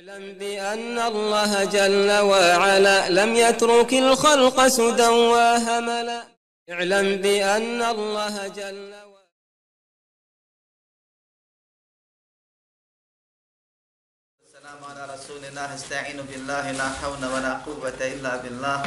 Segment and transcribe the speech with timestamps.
[0.00, 6.20] اعلم بأن الله جل وعلا لم يترك الخلق سدى وهملا.
[6.70, 9.28] اعلم بأن الله جل وعلا
[14.46, 18.80] السلام على رسول الله استعين بالله لا حول ولا قوة إلا بالله.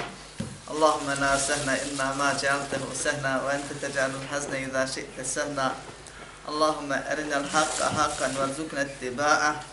[0.72, 5.72] اللهم لا سهل إلا ما جعلته سهلا وأنت تجعل الحزن إذا شئت سهلا.
[6.50, 9.73] اللهم أرنا الحق حقا وارزقنا اتباعه.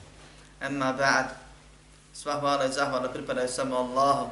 [0.61, 1.25] Amma ba'd.
[2.13, 4.29] Sva hvala i zahvala pripadaju samo Allahu,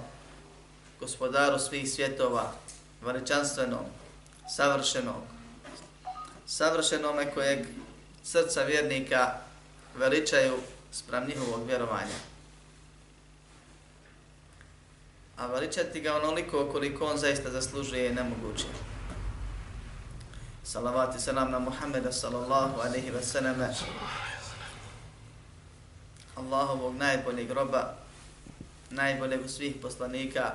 [0.99, 2.51] gospodaru svih svjetova,
[3.01, 3.85] veličanstvenom,
[4.49, 5.21] savršenom.
[6.45, 7.67] Savršenome kojeg
[8.23, 9.33] srca vjernika
[9.95, 10.53] veličaju
[10.91, 12.19] sprem njihovog vjerovanja.
[15.37, 18.65] A veličati ga onoliko koliko on zaista zaslužuje je nemoguće.
[20.63, 23.73] Salavati selam na Muhammeda sallallahu alaihi wa sallam.
[26.39, 27.93] Allahovog najboljeg roba,
[28.89, 30.53] najboljeg u svih poslanika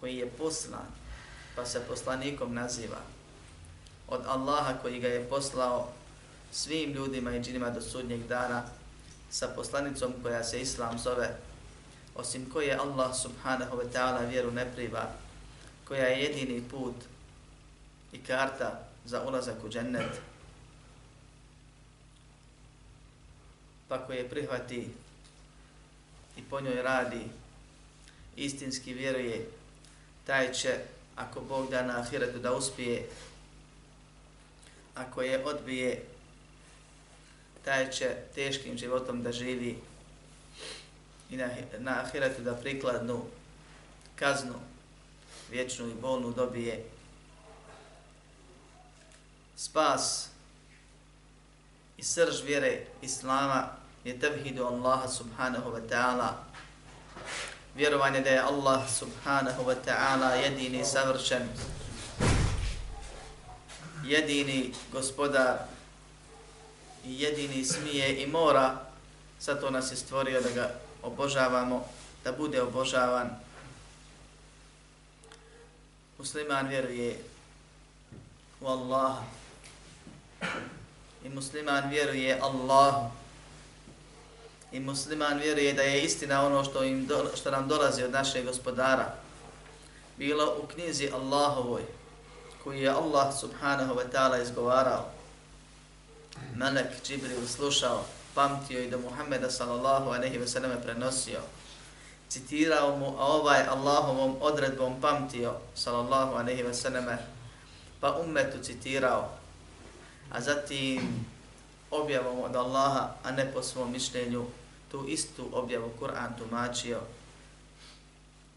[0.00, 0.86] koji je poslan,
[1.56, 3.00] pa se poslanikom naziva.
[4.08, 5.88] Od Allaha koji ga je poslao
[6.52, 8.62] svim ljudima i džinima do sudnjeg dana
[9.30, 11.36] sa poslanicom koja se Islam zove,
[12.14, 15.10] osim koje Allah subhanahu wa ta'ala vjeru ne priva,
[15.88, 16.94] koja je jedini put
[18.12, 20.20] i karta za ulazak u džennet,
[23.88, 24.88] pa koje prihvati
[26.36, 27.24] i po njoj radi,
[28.36, 29.48] istinski vjeruje,
[30.26, 30.78] taj će,
[31.16, 33.08] ako Bog da na ahiretu da uspije,
[34.94, 36.04] ako je odbije,
[37.64, 39.78] taj će teškim životom da živi
[41.30, 41.48] i na,
[41.78, 43.24] na ahiretu da prikladnu
[44.16, 44.54] kaznu,
[45.50, 46.84] vječnu i bolnu dobije.
[49.56, 50.28] Spas
[51.96, 53.68] i srž vjere Islama
[54.04, 56.44] je tevhidu Allaha subhanahu wa ta'ala.
[57.74, 61.48] Vjerovanje da je Allah subhanahu wa ta'ala jedini savršen,
[64.04, 65.58] jedini gospodar
[67.04, 68.80] i jedini smije i mora,
[69.40, 70.70] zato nas je stvorio da ga
[71.02, 71.88] obožavamo,
[72.24, 73.30] da bude obožavan.
[76.18, 77.18] Musliman vjeruje
[78.60, 79.22] u Allaha
[81.26, 83.10] i musliman vjeruje Allahu
[84.72, 88.44] i musliman vjeruje da je istina ono što, im do, što nam dolazi od našeg
[88.44, 89.14] gospodara.
[90.16, 91.82] Bilo u knjizi Allahovoj,
[92.64, 95.04] koji je Allah subhanahu wa ta'ala izgovarao.
[96.54, 98.04] Melek Džibril slušao,
[98.34, 101.40] pamtio i da Muhammeda sallallahu aleyhi ve selleme prenosio.
[102.28, 107.18] Citirao mu, a ovaj Allahovom odredbom pamtio, sallallahu aleyhi ve selleme,
[108.00, 109.28] pa ummetu citirao,
[110.30, 111.24] a zatim
[111.90, 114.44] objavom od Allaha, a ne po svom mišljenju,
[114.90, 117.00] tu istu objavu Kur'an tumačio,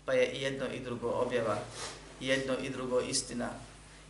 [0.05, 1.57] pa je i jedno i drugo objava,
[2.19, 3.49] jedno i drugo istina.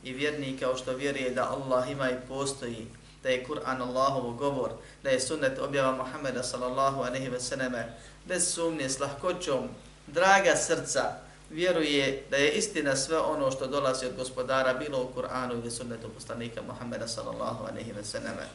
[0.04, 2.88] I vjerni kao što vjeruje da Allah ima i postoji,
[3.24, 4.72] da je Kur'an Allahov govor,
[5.04, 9.68] da je sunnet objava Muhammeda sallallahu aleyhi ve sallame, bez sumnje, s lahkoćom,
[10.08, 15.54] draga srca, vjeruje da je istina sve ono što dolazi od gospodara, bilo u Kur'anu
[15.54, 18.48] ili sunnetu poslanika Muhammeda sallallahu alejhi ve sallame.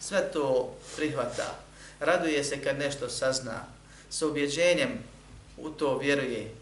[0.00, 1.58] Sve to prihvata.
[2.00, 3.64] Raduje se kad nešto sazna.
[4.10, 4.98] Sa ubjeđenjem
[5.56, 6.54] u to vjeruje.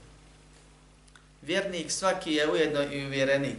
[1.42, 3.58] Vjernik svaki je ujedno i uvjerenik.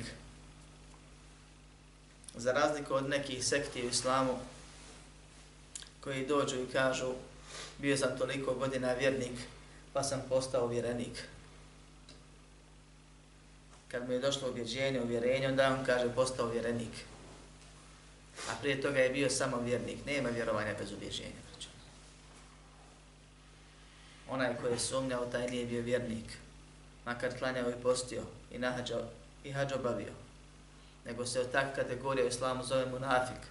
[2.36, 4.40] Za razliku od nekih sekti u islamu
[6.02, 7.14] koji dođu i kažu
[7.78, 9.40] bio sam toliko godina vjernik
[9.94, 11.24] pa sam postao vjerenik.
[13.92, 16.94] Kad mu je došlo objeđenje, uvjerenje, onda on kaže postao vjerenik.
[18.50, 20.06] A prije toga je bio samo vjernik.
[20.06, 21.48] Nema vjerovanja bez ubjeđenja.
[24.30, 26.38] Onaj koji je sumnjao, taj nije bio vjernik.
[27.06, 29.02] Makar klanjao i postio i nahađao
[29.44, 30.14] i hađ obavio.
[31.06, 33.42] Nego se od tak kategorije u islamu zove munafik.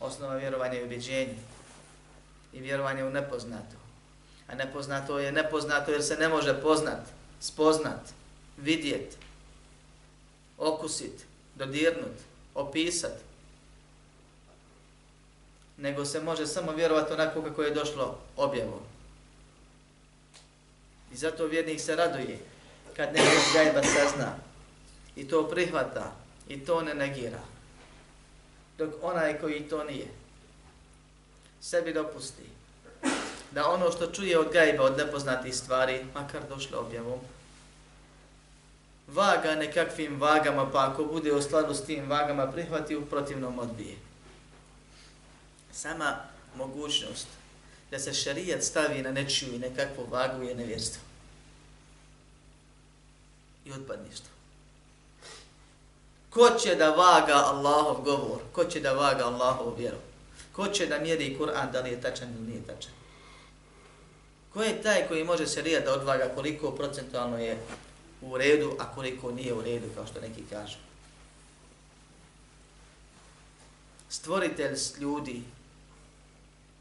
[0.00, 1.36] Osnova vjerovanja je objeđenje
[2.52, 3.76] I vjerovanje u nepoznato.
[4.48, 8.12] A nepoznato je nepoznato jer se ne može poznati spoznat,
[8.56, 9.16] vidjet,
[10.58, 11.24] okusit,
[11.54, 12.16] dodirnut,
[12.54, 13.28] opisat.
[15.78, 18.80] nego se može samo vjerovati onako kako je došlo objavom.
[21.12, 22.38] I zato vjernik se raduje
[22.96, 24.36] kad neko gajba sazna
[25.16, 26.16] i to prihvata
[26.48, 27.40] i to ne negira.
[28.78, 30.06] Dok onaj koji to nije,
[31.60, 32.57] sebi dopusti
[33.50, 37.20] da ono što čuje od gajba, od nepoznatih stvari, makar došlo objavom,
[39.08, 43.96] vaga nekakvim vagama, pa ako bude u skladu s tim vagama prihvati, u protivnom odbije.
[45.72, 46.16] Sama
[46.56, 47.26] mogućnost
[47.90, 51.02] da se šarijat stavi na nečiju i nekakvu vagu je nevjerstvo.
[53.64, 54.30] I odpadništvo.
[56.30, 58.38] Ko će da vaga Allahov govor?
[58.52, 59.96] Ko će da vaga Allahov vjeru?
[60.52, 62.97] Ko će da mjeri Kur'an da li je tačan ili nije tačan?
[64.58, 67.58] Ko je taj koji može šarijat da odvaga koliko procentualno je
[68.22, 70.76] u redu, a koliko nije u redu, kao što neki kažu.
[74.08, 75.42] Stvoritelj ljudi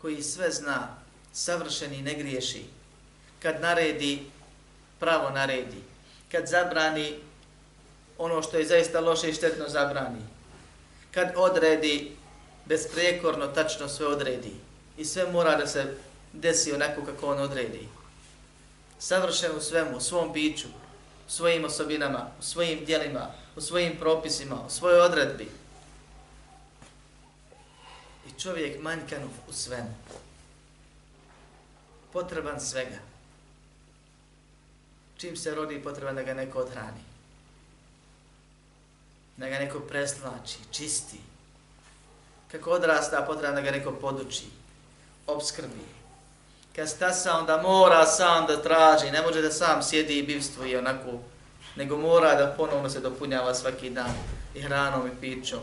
[0.02, 0.96] koji sve zna,
[1.34, 2.66] savršeni ne griješi,
[3.42, 4.26] kad naredi,
[5.00, 5.82] pravo naredi,
[6.32, 7.16] kad zabrani
[8.18, 10.22] ono što je zaista loše i štetno zabrani,
[11.12, 12.12] kad odredi,
[12.66, 14.54] besprekorno, tačno sve odredi.
[14.98, 16.06] I sve mora da se
[16.39, 17.88] desi onako kako on odredi.
[19.00, 20.68] Savršen u svemu, u svom biću,
[21.28, 25.51] u svojim osobinama, u svojim dijelima, u svojim propisima, u svojoj odredbi.
[28.28, 29.95] I čovjek manjkan u svemu.
[32.13, 33.00] Potreban svega.
[35.18, 37.04] Čim se rodi, potreban da ga neko odhrani.
[39.38, 41.19] Da ga neko preslači, čisti.
[42.51, 44.45] Kako odrasta, potreban da ga neko poduči,
[45.28, 45.98] obskrbi
[46.78, 51.20] kad stasa, onda mora sam da traži, ne može da sam sjedi i bivstvuje onako,
[51.76, 54.12] nego mora da ponovno se dopunjava svaki dan
[54.56, 55.60] i hranom i pićom,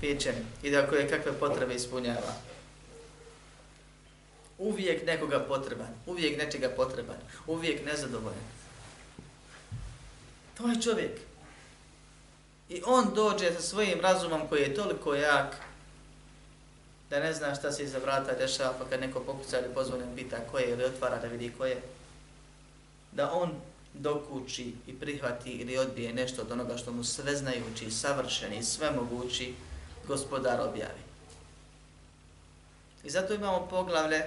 [0.00, 2.32] pićem i da koje kakve potrebe ispunjava.
[4.58, 7.16] Uvijek nekoga potreban, uvijek nečega potreban,
[7.46, 8.44] uvijek nezadovoljan.
[10.56, 11.20] To je čovjek.
[12.68, 15.56] I on dođe sa svojim razumom koji je toliko jak,
[17.14, 20.36] da ne zna šta se iza vrata dešava, pa kad neko pokuca ili pozvone pita
[20.50, 21.82] ko je ili otvara da vidi ko je,
[23.12, 23.50] da on
[23.92, 29.54] dokući i prihvati ili odbije nešto od onoga što mu sve znajući, savršeni, sve mogući,
[30.06, 31.04] gospodar objavi.
[33.04, 34.22] I zato imamo poglavlje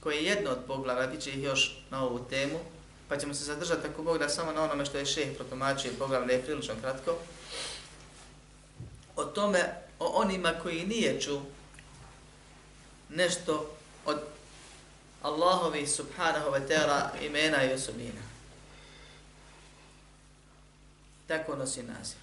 [0.00, 2.58] koje je jedno od poglavlja, bit će ih još na ovu temu,
[3.08, 6.32] pa ćemo se zadržati ako Bog da samo na onome što je šeh protomačio poglavlje
[6.32, 7.16] je prilično kratko.
[9.16, 9.58] O tome,
[9.98, 11.40] o onima koji nije ču
[13.14, 13.76] nešto
[14.06, 14.18] od
[15.22, 18.22] Allahovi subhanahu wa ta'ala imena i osobina.
[21.26, 22.18] Tako nosi naziv.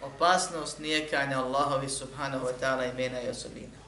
[0.00, 3.80] Opasnost nijekanja Allahovi subhanahu wa ta'ala imena i osobina.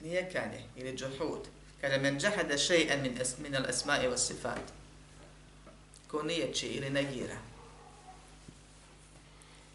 [0.00, 1.40] Nijekanje ili džuhud.
[1.80, 4.72] Kada men džahada še'an min, min al asma'i wa sifat.
[6.10, 7.36] Ko niječi ili negira.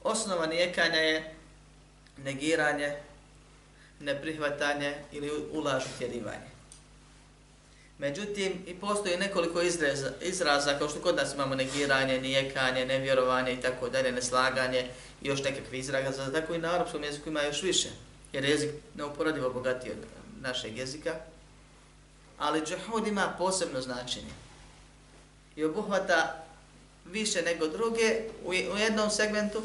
[0.03, 1.35] Osnova nijekanja je
[2.17, 2.97] negiranje
[3.99, 6.49] neprihvatanje ili ulaž utjerivanje.
[7.97, 13.61] Međutim, i postoji nekoliko izraza, izraza, kao što kod nas imamo negiranje, nijekanje, nevjerovanje i
[13.61, 14.87] tako dalje, neslaganje
[15.21, 17.89] i još nekakvi izraza, tako i na arapskom jeziku ima još više,
[18.33, 19.97] jer jezik neuporadivo bogatiji od
[20.41, 21.15] našeg jezika.
[22.37, 24.31] Ali džahud ima posebno značenje
[25.55, 26.43] i obuhvata
[27.05, 29.63] više nego druge u jednom segmentu,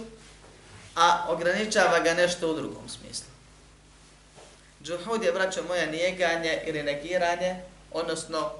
[0.96, 3.33] a ograničava ga nešto u drugom smislu.
[4.83, 7.55] Džuhud je, braćo moja, nijeganje ili negiranje,
[7.91, 8.51] odnosno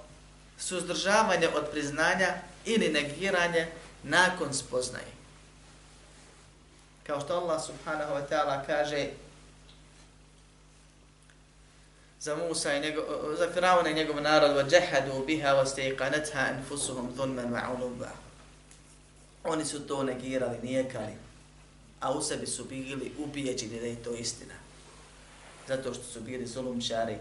[0.59, 2.33] suzdržavanje od priznanja
[2.65, 3.67] ili negiranje
[4.03, 5.11] nakon spoznaje.
[7.07, 9.07] Kao što Allah subhanahu wa ta'ala kaže
[12.19, 13.03] za Musa i njegov,
[13.37, 18.11] za Firavuna i njegov narod وَجَحَدُوا بِهَا وَسْتَيْقَنَتْهَا أَنفُسُهُمْ ظُلْمًا وَعُلُوبًا
[19.43, 21.13] Oni su to negirali, nijekali,
[21.99, 24.62] a u sebi su bili ubijeđeni da je to istina
[25.68, 27.16] zato što su bili zulumčari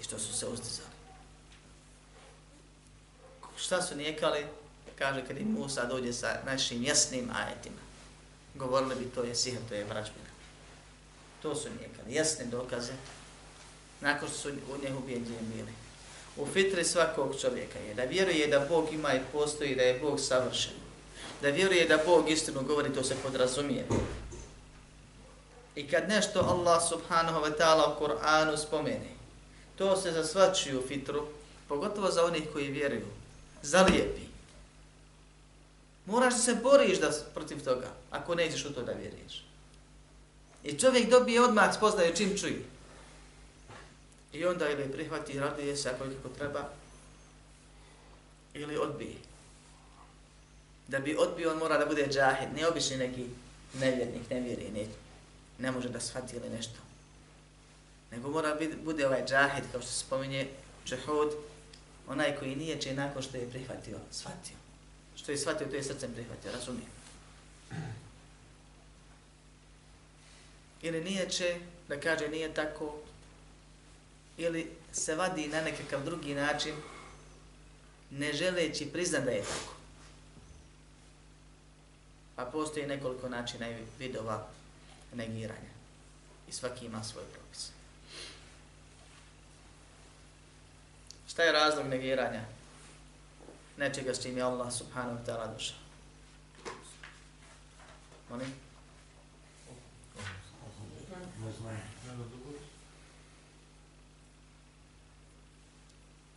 [0.00, 0.88] i što su se ustizali.
[3.56, 4.46] Šta su nijekali?
[4.98, 7.80] Kaže, kad im Musa dođe sa našim jasnim ajetima,
[8.54, 10.28] govorili bi to je sihr, to je vraćbina.
[11.42, 12.92] To su nijekali, jasne dokaze,
[14.00, 15.72] nakon što su u njih ubijeđeni bili.
[16.36, 20.20] U fitri svakog čovjeka je da vjeruje da Bog ima i postoji, da je Bog
[20.20, 20.72] savršen.
[21.42, 23.86] Da vjeruje da Bog istinu govori, to se podrazumije.
[25.78, 29.14] I kad nešto Allah subhanahu wa ta'ala u Kur'anu spomeni,
[29.76, 31.26] to se za svačiju fitru,
[31.68, 33.06] pogotovo za onih koji vjeruju,
[33.62, 34.26] zalijepi.
[36.06, 39.44] Moraš da se boriš da protiv toga, ako nećeš u to da vjeruješ.
[40.64, 42.62] I čovjek dobije odmah spoznaju čim čuje.
[44.32, 46.68] I onda ili prihvati i raduje se ako je kako treba,
[48.54, 49.16] ili odbije.
[50.88, 53.26] Da bi odbio, on mora da bude džahid, ne obični neki
[53.74, 54.88] nevjernik, ne vjeri,
[55.58, 56.78] ne, može da shvati ili nešto.
[58.10, 60.48] Nego mora biti, bude ovaj džahid, kao što se spominje,
[60.86, 61.32] džahud,
[62.08, 64.56] onaj koji nije će nakon što je prihvatio, shvatio.
[65.16, 66.86] Što je shvatio, to je srcem prihvatio, razumije.
[70.82, 72.94] Ili nije će, da kaže nije tako,
[74.36, 76.74] ili se vadi na nekakav drugi način,
[78.10, 79.74] ne želeći priznat da je tako.
[82.36, 84.48] Pa postoji nekoliko načina i vidova
[85.14, 85.72] negiranja.
[86.48, 87.70] I svaki ima svoj propis.
[91.28, 92.44] Šta je razlog negiranja?
[93.76, 95.78] Nečega s čim je Allah subhanahu wa ta'ala došao.
[98.30, 98.52] Molim?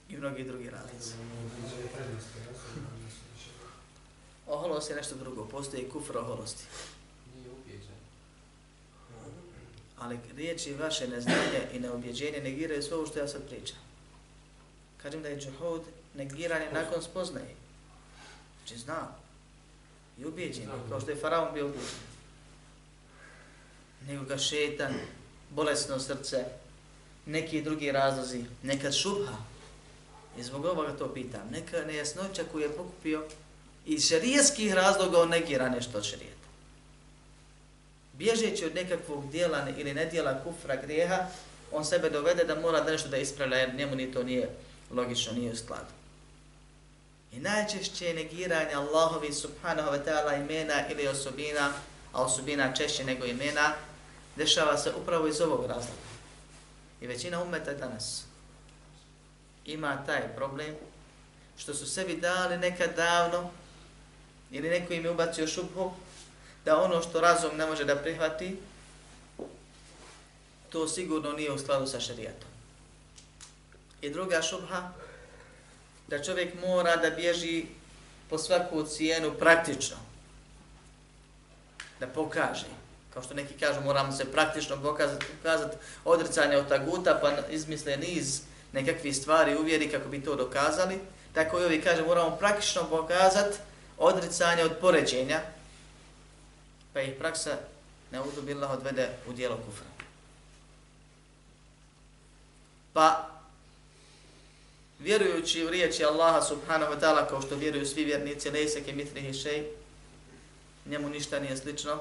[0.10, 1.13] I mnogi drugi razlici.
[4.48, 5.46] Oholost je nešto drugo.
[5.46, 6.63] Postoji kufra oholosti.
[10.01, 13.77] Ali riječi vaše neznanje i neobjeđenje negiraju sve ovo što ja sad pričam.
[14.98, 15.81] Kažem da je džuhud
[16.15, 17.55] negiranje nakon spoznaje.
[18.58, 19.08] Znači zna.
[20.17, 20.65] I ubijeđen.
[20.89, 22.00] Kao što je faraon bio ubijeđen.
[24.08, 24.93] Nego ga šetan,
[25.50, 26.46] bolesno srce,
[27.25, 29.38] neki drugi razlozi, nekad šubha.
[30.39, 31.50] I zbog ovoga to pitam.
[31.51, 33.24] Neka nejasnoća koju je pokupio
[33.86, 36.41] iz šarijeskih razloga on negira nešto od šarijeta.
[38.22, 41.28] Bježeći od nekakvog dijela ili nedjela kufra grijeha,
[41.72, 44.50] on sebe dovede da mora da nešto da ispravlja jer njemu ni to nije
[44.92, 45.92] logično, nije u skladu.
[47.32, 51.74] I najčešće je negiranje Allahovi subhanahu wa ta'ala imena ili osobina,
[52.13, 53.74] a osobina češće nego imena,
[54.36, 56.12] dešava se upravo iz ovog razloga.
[57.01, 58.24] I većina umeta danas
[59.66, 60.75] ima taj problem
[61.58, 63.50] što su sebi dali nekad davno
[64.51, 65.92] ili neko im je ubacio šubhu
[66.65, 68.58] da ono što razum ne može da prihvati
[70.70, 72.50] to sigurno nije u skladu sa šarijatom.
[74.01, 74.91] I druga šubha
[76.08, 77.65] da čovjek mora da bježi
[78.30, 79.98] po svaku cijenu praktično
[82.00, 82.82] da pokaže
[83.13, 88.41] kao što neki kažu moramo se praktično pokazati, pokazati odricanje od taguta pa izmisle niz
[88.74, 91.00] nekakvi stvari uvjeri kako bi to dokazali.
[91.34, 93.58] Tako i ovi kaže moramo praktično pokazati
[93.98, 95.39] odricanje od poređenja,
[96.94, 97.58] pa ih praksa
[98.12, 99.86] ne udubila odvede u dijelo kufra.
[102.94, 103.30] Pa,
[105.00, 109.34] vjerujući u riječi Allaha subhanahu wa ta'ala, kao što vjeruju svi vjernici, lejse ke mitrihi
[109.34, 109.66] šej,
[110.86, 112.00] njemu ništa nije slično,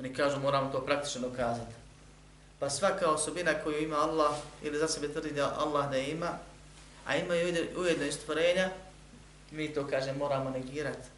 [0.00, 1.74] oni kažu moramo to praktično dokazati.
[2.58, 6.38] Pa svaka osobina koju ima Allah, ili za sebe tvrdi da Allah da ima,
[7.06, 8.70] a ima i ujedno istvorenja,
[9.50, 11.08] mi to kaže moramo negirati.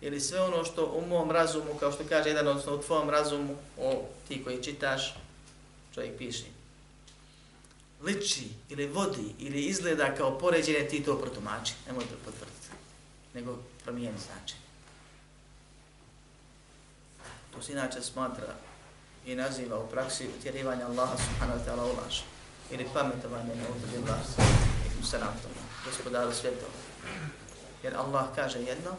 [0.00, 3.56] Ili sve ono što u mom razumu, kao što kaže jedan odnosno u tvojom razumu,
[3.78, 5.14] o ti koji čitaš,
[5.94, 6.44] čovjek piše,
[8.02, 11.74] liči ili vodi ili izgleda kao poređenje, ti to protumači.
[11.86, 12.68] Nemoj to potvrditi,
[13.34, 14.60] nego promijeni značenje.
[17.54, 18.54] To se inače smatra
[19.26, 22.20] i naziva u praksi utjerivanja Allaha subhanahu wa ta'ala ulaž
[22.70, 24.38] ili pametovanje na utođe vlast
[25.02, 25.54] i se nam tome,
[25.84, 26.72] gospodaru svjetova.
[27.82, 28.90] Jer Allah kaže jedno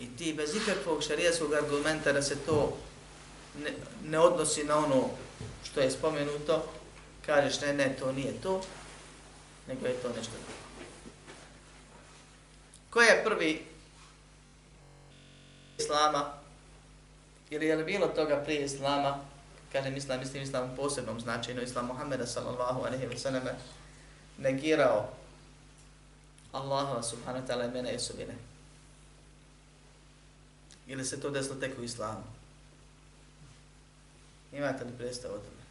[0.00, 2.76] i ti bez ikakvog šarijaskog argumenta da se to
[3.64, 3.72] ne,
[4.04, 5.08] ne odnosi na ono
[5.64, 6.64] što je spomenuto,
[7.26, 8.62] kažeš ne, ne, to nije to,
[9.68, 10.60] nego je to nešto drugo.
[12.90, 13.66] Ko je prvi
[15.78, 16.32] islama
[17.50, 19.18] ili je li bilo toga prije islama,
[19.72, 23.42] kažem islam, mislim islam u posebnom značajnu, islam Muhammeda sallallahu alaihi wa sallam
[24.38, 25.08] negirao
[26.52, 28.49] Allahova subhanahu ta'ala imena i osobine.
[30.90, 32.24] Ili se to desilo tek u islamu?
[34.52, 35.62] Imate li predstav o tome?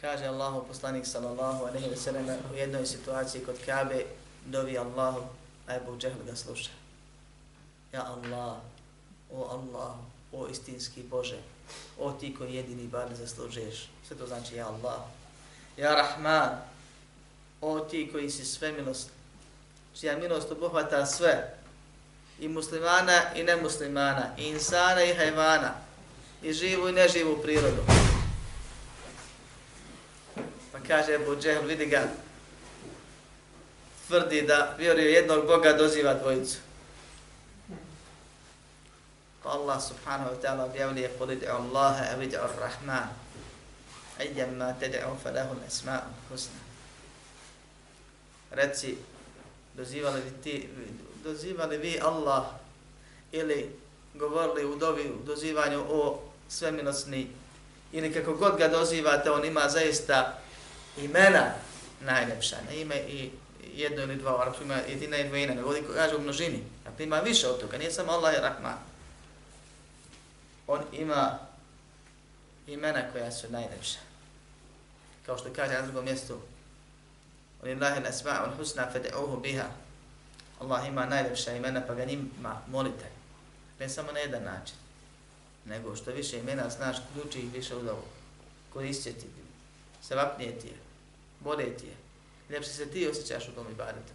[0.00, 4.04] Kaže Allahu poslanik sallallahu alaihi wa sallam u jednoj situaciji kod Kabe
[4.46, 5.22] dovi Allahu,
[5.66, 6.70] a Ebu Džehl ga sluša.
[7.92, 8.56] Ja Allah,
[9.30, 9.94] o Allah,
[10.32, 11.38] o istinski Bože,
[11.98, 13.88] o ti koji jedini bar ne zaslužuješ.
[14.08, 15.00] Sve to znači ja Allah.
[15.76, 16.58] Ja Rahman,
[17.60, 19.10] o ti koji si sve milost,
[19.94, 21.57] čija milost obuhvata sve,
[22.40, 25.74] i muslimana i nemuslimana, i insana i hajvana,
[26.42, 27.82] i živu i neživu prirodu.
[30.72, 32.08] Pa kaže Ebu Džehl, vidi ga,
[34.06, 36.56] tvrdi da vjeruje jednog Boga doziva dvojicu.
[39.42, 43.08] Pa Allah subhanahu wa ta'ala objavlije polidi Allaha a vidi Ar-Rahman.
[44.18, 44.74] Ejem ma
[45.22, 46.60] falahu al-esma'u husna.
[48.50, 48.96] Reci,
[49.74, 50.68] dozivali li ti,
[51.24, 52.44] dozivali vi Allah
[53.32, 53.70] ili
[54.14, 57.26] govorili u dovi u dozivanju o sveminosni
[57.92, 60.38] ili kako god ga dozivate, on ima zaista
[60.96, 61.52] imena
[62.00, 63.30] najljepša, ne ime i
[63.74, 66.62] jedno ili dva, u ima jedina i dvojina, nego ovdje kaže u množini.
[66.84, 68.78] Dakle, ima više od toga, nije samo Allah i Rahman.
[70.66, 71.38] On ima
[72.66, 73.98] imena koja su najljepša.
[75.26, 76.38] Kao što kaže na drugom mjestu,
[77.62, 79.64] on ilahi nasma, on husna fede'uhu biha.
[80.60, 83.04] Allah ima najljepša imena, pa ga njima molite.
[83.80, 84.76] Ne samo na jedan način,
[85.64, 88.02] nego što više imena znaš, ključi ih više u dovu.
[88.72, 89.26] Koristit ti,
[90.02, 90.76] sevapnije ti je,
[91.40, 91.96] bolje ti je.
[92.50, 94.12] Ljepše se ti osjećaš u tom ibadetu.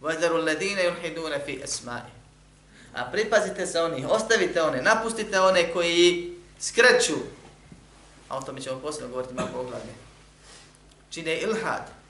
[0.00, 2.10] Vajdaru الَّذِينَ يُلْحِدُونَ fi esma'i.
[2.94, 7.14] A pripazite se onih, ostavite one, napustite one koji skreću.
[8.28, 9.94] A o tome ćemo posljedno govoriti malo poglavlje.
[11.10, 12.03] Čine ilhad.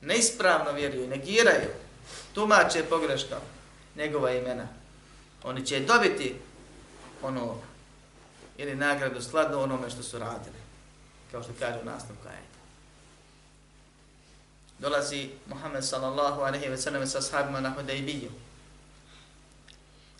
[0.00, 1.68] Neispravno vjeruju, negiraju.
[2.34, 3.36] Tumače pogrešno
[3.96, 4.68] njegova imena.
[5.42, 6.34] Oni će dobiti
[7.22, 7.56] ono
[8.56, 10.58] ili nagradu skladno onome što su radili.
[11.30, 12.58] Kao što kaže u nastavku ajeta
[14.78, 18.30] dolazi Muhammed sallallahu alaihi wa sallam sa ashabima na Hudaybiju.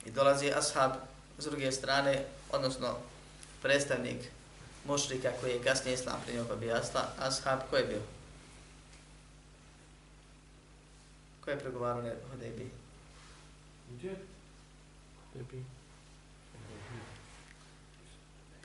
[0.06, 0.92] I dolazi ashab
[1.38, 2.96] s druge strane, odnosno
[3.62, 4.18] predstavnik
[4.84, 6.80] mušrika koji je kasnije islam primio pa bio
[7.18, 8.00] ashab, koji je bio?
[11.48, 12.68] Ko je pregovarao na Hudaybiji?
[13.90, 14.16] Gdje?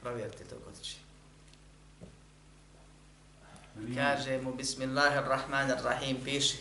[0.01, 0.97] Provjerite to kod će.
[3.95, 6.57] Kaže mu Bismillahirrahmanirrahim, piši.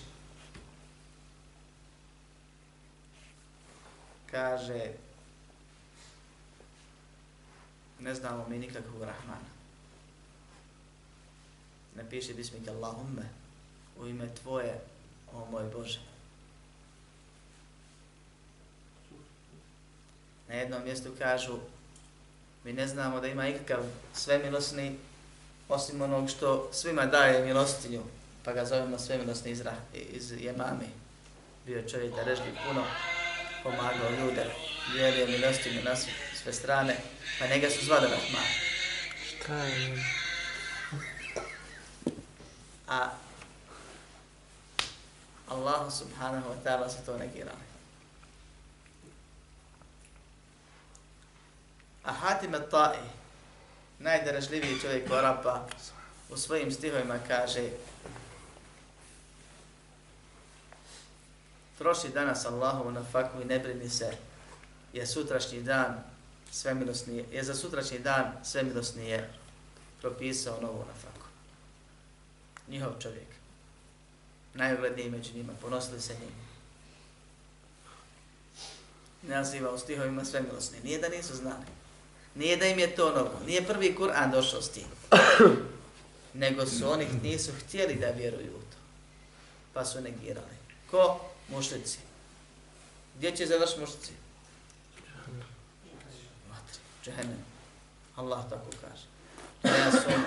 [4.30, 4.92] Kaže,
[8.00, 9.50] ne znamo mi nikakvog Rahmana.
[11.96, 13.28] Ne piši Bismika Allahumme,
[13.98, 14.80] u ime Tvoje,
[15.32, 16.11] o moj Bože.
[20.52, 21.58] Na jednom mjestu kažu,
[22.64, 23.84] mi ne znamo da ima ikakav
[24.14, 24.98] svemilosni
[25.68, 28.02] osim onog što svima daje milostinju,
[28.44, 29.62] pa ga zovemo sve milostni iz,
[29.94, 30.86] iz Jemame.
[31.66, 32.84] Bio čovjek da režbi puno,
[33.62, 34.46] pomagao ljude,
[34.92, 36.12] dijelio milostinju na sve,
[36.42, 36.96] sve strane,
[37.38, 38.48] pa njega su zvali Rahman.
[39.26, 40.04] Šta je?
[42.88, 43.10] A
[45.48, 47.71] Allah subhanahu wa ta'ala se to negirali.
[52.04, 53.02] A Hatim al-Ta'i,
[53.98, 55.66] najdražljiviji čovjek Arapa
[56.30, 57.70] u svojim stihovima kaže
[61.78, 64.16] troši danas Allahovu na faku i ne brini se
[64.92, 66.04] je sutrašnji dan
[66.50, 69.32] svemilosni, je za sutrašnji dan svemilosni je
[70.00, 71.26] propisao novu na faku.
[72.68, 73.26] Njihov čovjek.
[74.54, 76.34] najugledniji među njima, ponosili se njim.
[79.22, 80.78] Naziva u stihovima svemilosni.
[80.84, 81.81] Nije da nisu znali.
[82.34, 83.40] Nije da im je to novo.
[83.46, 84.86] Nije prvi Kur'an došao s tim.
[86.34, 88.76] Nego su oni nisu htjeli da vjeruju u to.
[89.72, 90.56] Pa su negirali.
[90.90, 91.20] Ko?
[91.48, 91.98] Mušlici.
[93.16, 94.12] Gdje će završiti mušlici?
[96.50, 96.78] Vatri.
[97.04, 97.44] Džehennem.
[98.16, 99.04] Allah tako kaže.
[99.76, 100.24] Ja sam.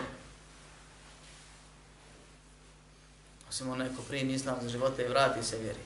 [3.49, 5.79] Osim onaj ko primi islam za živote i vrati se vjeri.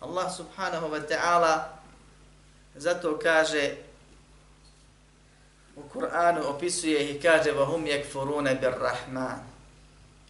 [0.00, 1.68] Allah subhanahu wa ta'ala
[2.76, 3.76] zato kaže
[5.76, 9.40] u Kur'anu opisuje i kaže vahum yakfuruna bir rahman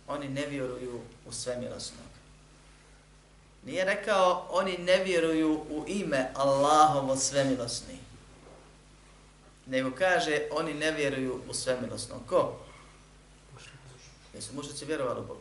[0.08, 2.10] oni ne vjeruju u svemirosnog
[3.64, 7.98] nije rekao oni ne vjeruju u ime Allahovo svemilosni.
[9.66, 12.20] Nego kaže oni ne vjeruju u svemilosnog.
[12.28, 12.56] Ko?
[14.34, 15.40] jesu mušici vjerovali u Boga?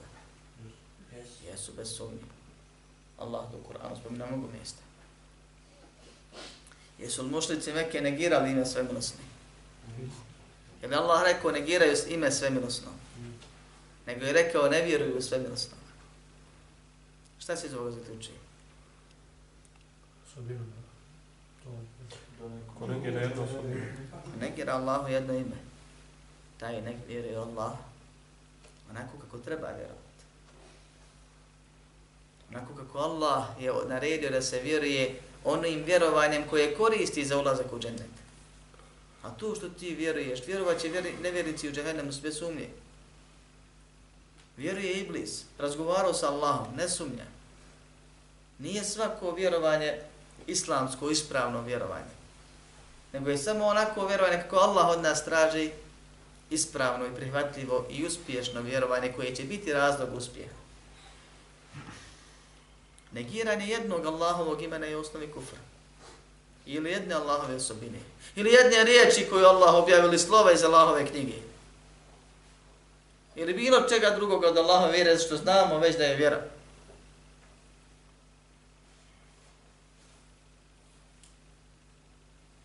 [1.46, 2.38] jesu bez sumnje
[3.20, 4.82] Allah do Kur'anu spomina mnogo mjesta.
[7.00, 9.24] Jesu li mušlici Mekke negirali ime svemilosni?
[10.82, 12.88] Je li Allah rekao negiraju ime svemilosno?
[14.08, 15.78] Nego je rekao ne vjeruju u svemilosno.
[17.40, 18.38] Šta se iz ovoga zaključuje?
[22.80, 23.48] Ko negira jedno
[24.40, 25.58] Negira Allahu jedno ime.
[26.58, 27.74] Taj ne vjeruje Allah
[28.90, 30.09] onako kako treba vjerovati
[32.60, 37.80] onako kako Allah je naredio da se vjeruje onim vjerovanjem koje koristi za ulazak u
[37.80, 38.10] džennet.
[39.24, 42.69] A to što ti vjeruješ, vjerovat će vjeri, nevjernici u džehennemu sve sumnje.
[44.58, 47.26] Vjeruje Iblis, razgovarao sa Allahom, ne sumnja.
[48.60, 50.00] Nije svako vjerovanje
[50.48, 52.19] islamsko, ispravno vjerovanje.
[53.13, 55.72] nego je samo onako vjerovanje kako Allah od nas traži
[56.50, 60.59] ispravno i prihvatljivo i uspješno vjerovanje koje će biti razlog uspjeha.
[63.12, 65.58] Negiranje jednog Allahovog imena je osnovi kufra.
[66.65, 68.00] Ili jedne Allahove osobine.
[68.36, 71.34] Ili jedne riječi koju Allah objavili slova iz Allahove knjige.
[73.36, 76.41] Ili bilo čega drugog od Allahove vjere, što znamo već da je vjera.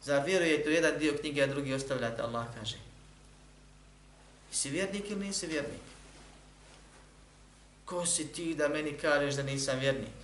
[0.02, 2.76] Zar vjerujete u jedan dio knjige, a drugi ostavljate, Allah kaže.
[4.52, 5.80] Si vjernik ili nisi vjernik?
[7.85, 10.23] Ko si ti da meni kažeš da nisam vjernik?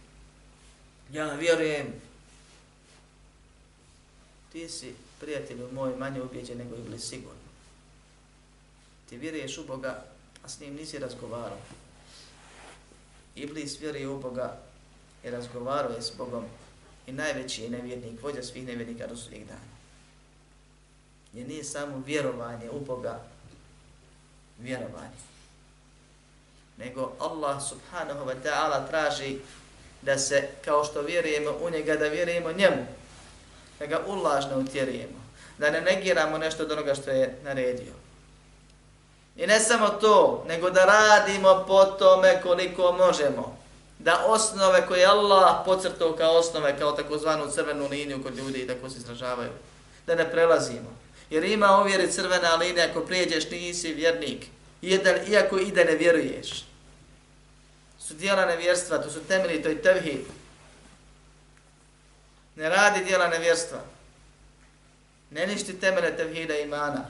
[1.13, 1.87] Ja vjerujem.
[4.53, 7.41] Ti si prijatelju moj manje ubjeđen nego i bili sigurno.
[9.09, 10.05] Ti vjeruješ u Boga,
[10.45, 11.59] a s njim nisi razgovarao.
[13.35, 14.59] Iblis vjeruje u Boga
[15.25, 16.45] i razgovarao je s Bogom
[17.07, 19.71] i najveći je nevjernik, vođa svih nevjernika do svih dana.
[21.33, 23.25] Jer nije samo vjerovanje u Boga,
[24.59, 25.21] vjerovanje.
[26.77, 29.39] Nego Allah subhanahu wa ta'ala traži
[30.03, 32.87] da se, kao što vjerujemo u njega, da vjerujemo njemu.
[33.79, 35.21] Da ga ulažno utjerujemo.
[35.59, 37.93] Da ne negiramo nešto od onoga što je naredio.
[39.37, 43.59] I ne samo to, nego da radimo po tome koliko možemo.
[43.99, 48.91] Da osnove koje Allah pocrtao kao osnove, kao takozvanu crvenu liniju kod ljudi i tako
[48.91, 49.51] se izražavaju,
[50.07, 50.97] da ne prelazimo.
[51.31, 54.47] Jer ima uvjeri crvena linija, ako prijeđeš nisi vjernik,
[54.83, 56.65] jedan, iako i da ne vjeruješ.
[58.11, 60.21] Su dijela nevjerstva, to su temelji, to je tevhid.
[62.57, 63.79] Ne radi dijela nevjerstva.
[65.31, 67.07] Ne ništi temele tevhida imana.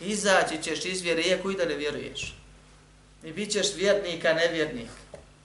[0.00, 2.36] Izaći ćeš iz vjere, iako i da ne vjeruješ.
[3.24, 4.90] I bit ćeš vjernika, nevjernik.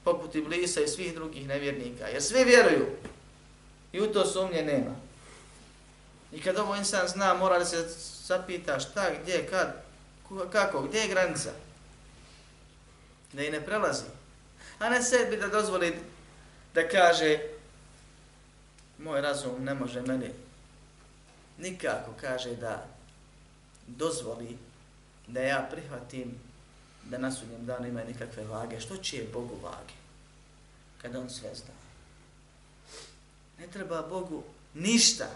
[0.04, 2.08] Poput Iblisa i svih drugih nevjernika.
[2.08, 2.88] Jer svi vjeruju.
[3.94, 4.96] I u to sumnje nema.
[6.32, 7.88] I kad ovo insan zna, mora da se
[8.26, 9.84] zapita šta, gdje, kad,
[10.52, 11.52] kako, gdje je granica?
[13.34, 14.06] Da i ne prelazi.
[14.80, 15.96] A ne sebi da dozvoli
[16.74, 17.40] da kaže
[18.98, 20.30] moj razum ne može meni
[21.58, 22.88] nikako kaže da
[23.88, 24.58] dozvoli
[25.28, 26.36] da ja prihvatim
[27.04, 28.80] da na sudnjem danu ima nikakve vage.
[28.80, 29.94] Što će je Bogu vage?
[31.02, 31.74] Kada on sve zna.
[33.60, 35.28] Ne treba Bogu ništa.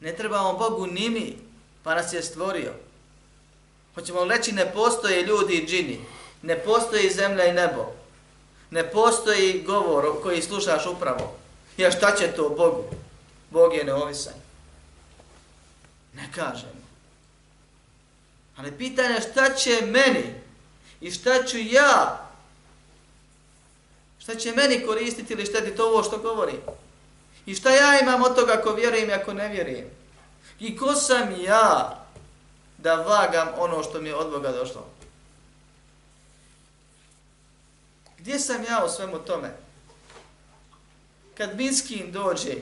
[0.00, 1.36] Ne trebamo Bogu ni mi,
[1.82, 2.72] pa nas je stvorio.
[3.94, 6.00] Hoćemo reći ne postoje ljudi i džini,
[6.44, 7.92] ne postoji zemlja i nebo,
[8.70, 11.36] ne postoji govor koji slušaš upravo.
[11.76, 12.84] Ja šta će to Bogu?
[13.50, 14.34] Bog je neovisan.
[16.14, 16.84] Ne kažem.
[18.56, 20.34] Ali pitanje šta će meni
[21.00, 22.24] i šta ću ja
[24.24, 26.52] Šta će meni koristiti ili štetiti ovo što govori?
[27.46, 29.86] I šta ja imam od toga ako vjerujem i ako ne vjerujem?
[30.60, 31.98] I ko sam ja
[32.78, 34.86] da vagam ono što mi je od Boga došlo?
[38.24, 39.50] Gdje sam ja u svemu tome?
[41.36, 42.54] Kad Minskin dođe,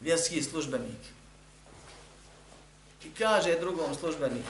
[0.00, 1.00] vjerski službenik,
[3.04, 4.48] i kaže drugom službeniku,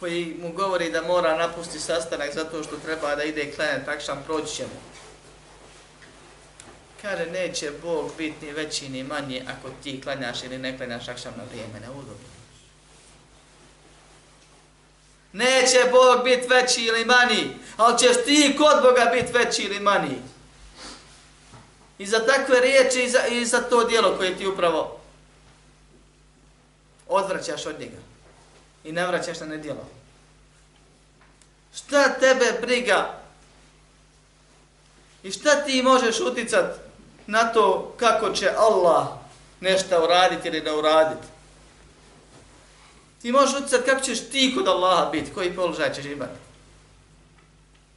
[0.00, 4.54] koji mu govori da mora napusti sastanak zato što treba da ide klanjati, tak proći
[4.54, 4.80] će mu.
[7.02, 11.34] Kaže, neće Bog biti ni veći ni manji ako ti klanjaš ili ne klanjaš akšam
[11.36, 12.41] na vrijeme, ne udobno.
[15.32, 20.18] Neće Bog biti veći ili manji, ali ćeš ti kod Boga biti veći ili manji.
[21.98, 25.00] I za takve riječi i za, i za to dijelo koje ti upravo
[27.08, 27.98] odvraćaš od njega
[28.84, 29.86] i ne vraćaš na nedjelo.
[31.74, 33.18] Šta tebe briga
[35.22, 36.76] i šta ti možeš uticat
[37.26, 39.08] na to kako će Allah
[39.60, 41.26] nešto uraditi ili ne uraditi?
[43.22, 46.38] Ti možeš utjecati kako ćeš ti kod Allaha biti, koji položaj ćeš imati.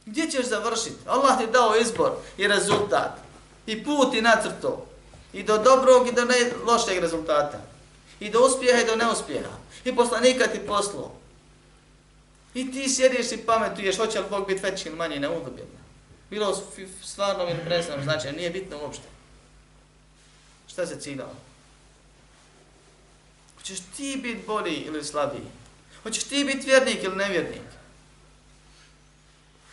[0.06, 0.96] Gdje ćeš završiti?
[1.06, 3.18] Allah ti dao izbor i rezultat.
[3.66, 4.86] I put i nacrto.
[5.32, 7.58] I do dobrog i do ne lošeg rezultata.
[8.20, 9.56] I do uspjeha i do neuspjeha.
[9.84, 11.12] I poslanika ti poslo.
[12.54, 15.80] I ti sjediš i pametuješ, hoće li Bog biti veći ili manji, neudobilno.
[16.30, 16.62] Bilo
[17.04, 19.04] stvarno ili predstavno znači, nije bitno uopšte.
[20.66, 21.34] Šta se ciljalo?
[23.66, 25.46] Hoćeš ti biti bolji ili slabiji?
[26.02, 27.62] Hoćeš ti biti vjernik ili nevjernik?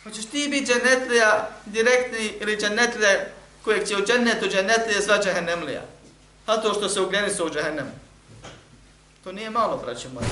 [0.02, 3.26] Hoćeš ti biti dženetlija direktni ili dženetlija
[3.64, 5.82] kojeg će u džennetu dženetlija sva džahennemlija?
[6.46, 7.90] A to što se ugreni su u džahennemu.
[9.24, 10.26] To nije malo, braće moje.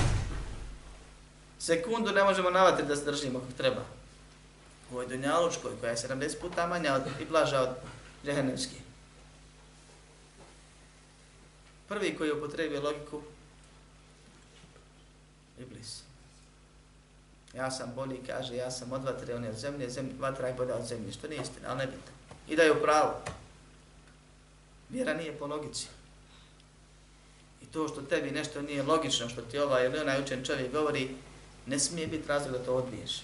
[1.59, 3.85] Sekundu ne možemo navati da se držimo kako treba.
[4.90, 7.68] u ovoj Dunjalučkoj, koja je 70 puta manja od, i blaža od
[8.25, 8.77] džehennemske.
[11.88, 13.22] Prvi koji je upotrebio logiku,
[15.59, 16.03] Iblis.
[17.55, 20.55] Ja sam bolji, kaže, ja sam od vatre, on je od zemlje, zemlje vatra je
[20.55, 21.88] bolja od zemlje, što nije istina, ali ne.
[22.49, 23.12] I da je u pravu.
[24.88, 25.87] Vjera nije po logici.
[27.62, 31.17] I to što tebi nešto nije logično, što ti ovaj ili onaj učen čovjek govori,
[31.67, 33.23] ne smije biti razlog da to odbiješ.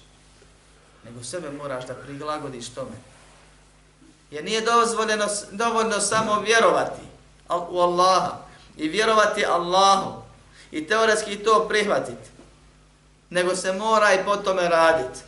[1.04, 2.96] Nego sebe moraš da prilagodiš tome.
[4.30, 7.02] Jer nije dozvoljeno, dovoljno samo vjerovati
[7.48, 8.36] u Allaha
[8.76, 10.27] i vjerovati Allahu
[10.70, 12.28] i teoretski to prihvatiti.
[13.30, 15.20] Nego se mora i po tome raditi.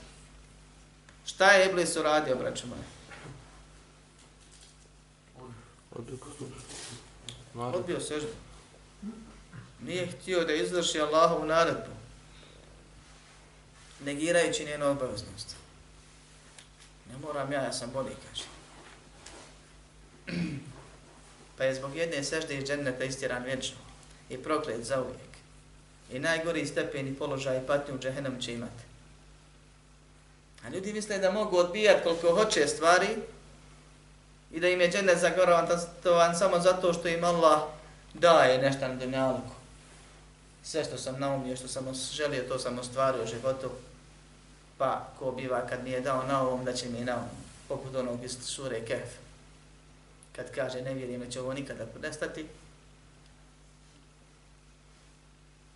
[1.26, 2.83] Šta je Iblis uradio, braćo moje?
[7.55, 8.29] Odbio seždu.
[9.83, 11.90] Nije htio da izvrši Allahovu naredbu.
[14.05, 15.57] Negirajući njenu obaveznost.
[17.11, 18.44] Ne moram ja, ja sam bolji, kaže.
[21.57, 23.76] Pa je zbog jedne sežde iz dženneta istiran vječno
[24.29, 25.30] i proklet za uvijek.
[26.12, 28.83] I najgori stepen i položaj i patnju u džehennem će imati.
[30.64, 33.09] A ljudi misle da mogu odbijati koliko hoće stvari
[34.53, 35.68] i da im je džennet zagoravan
[36.38, 37.61] samo zato što im Allah
[38.14, 39.55] daje nešto na dunjalku.
[40.62, 43.70] Sve što sam naumio, što sam želio, to sam ostvario u životu.
[44.79, 47.29] Pa ko biva kad mi je dao na ovom, da će mi na ovom.
[47.68, 49.09] Poput onog iz sure Kef.
[50.37, 52.46] Kad kaže ne vjerujem da će ovo nikada nestati.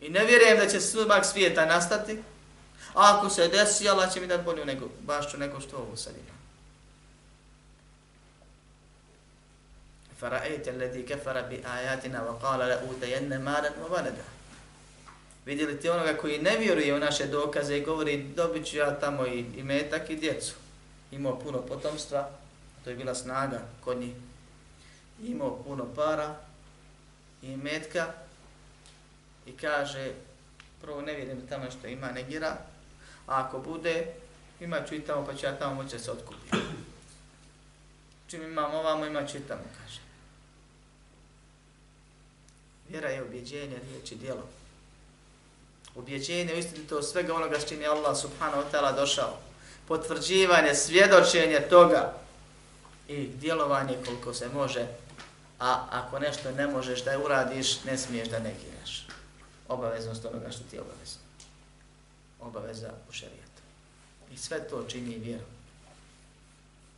[0.01, 2.23] I ne vjerujem da će sudbak svijeta nastati.
[2.95, 5.97] A ako se desi, Allah će mi dati bolju nego, baš ću nego što ovo
[5.97, 6.35] sad ima.
[10.21, 14.25] Fara'ite alladhi kafara bi ajatina wa qala la utajenne malan wa valada.
[15.47, 19.27] Vidjeli ti onoga koji ne vjeruje u naše dokaze i govori dobit ću ja tamo
[19.27, 20.55] i, i metak i djecu.
[21.11, 22.31] Imao puno potomstva,
[22.85, 24.15] to je bila snaga kod njih.
[25.23, 26.37] Imao puno para
[27.43, 28.13] i metka,
[29.47, 30.13] i kaže
[30.81, 32.57] prvo ne vjerujem tamo što ima negira,
[33.27, 34.07] a ako bude
[34.61, 36.57] ima ću i tamo pa ću ja tamo moći se otkupiti.
[38.27, 40.01] Čim imam ovamo ima ću i tamo kaže.
[42.89, 44.47] Vjera je objeđenje, riječ i djelo.
[45.95, 49.39] Objeđenje u istinito svega onoga s čim je Allah subhanahu wa ta'ala došao.
[49.89, 52.13] Potvrđivanje, svjedočenje toga
[53.09, 54.87] i djelovanje koliko se može.
[55.61, 59.04] A ako nešto ne možeš da uradiš, ne smiješ da negiraš.
[59.69, 61.21] Obaveznost onoga što ti je obavezno.
[62.41, 63.63] Obaveza u šarijetu.
[64.33, 65.45] I sve to čini vjeru.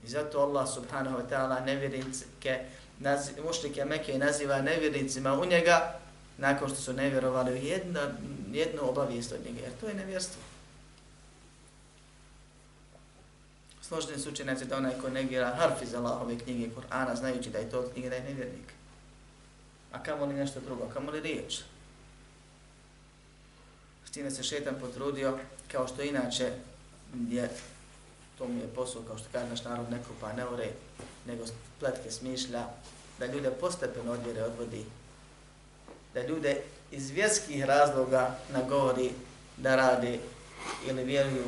[0.05, 2.65] I zato Allah subhanahu wa ta'ala nevjernike,
[3.45, 5.99] mušlike Mekke naziva nevjernicima u njega
[6.39, 8.01] nakon što su nevjerovali u jedno,
[8.53, 10.43] jednu obavijest od njega, jer to je nevjerstvo.
[13.83, 17.71] Složeni su učenjaci da onaj ko negira harf iz Allahove knjige Kur'ana, znajući da je
[17.71, 18.73] to knjige, da je nevjernik.
[19.93, 21.61] A kamo li nešto drugo, kamo li riječ?
[24.17, 25.39] Čime se šetan potrudio,
[25.73, 26.53] kao što inače
[27.31, 27.51] je,
[28.39, 30.71] to mu je posao, kao što kaže naš narod, neko pa ne ure,
[31.27, 31.45] nego
[31.81, 32.67] pletke smišlja,
[33.19, 34.85] da ljude postepeno od vjere odvodi,
[36.15, 39.11] da ljude iz vjerskih razloga nagovori
[39.57, 40.19] da rade
[40.89, 41.47] ili vjeruju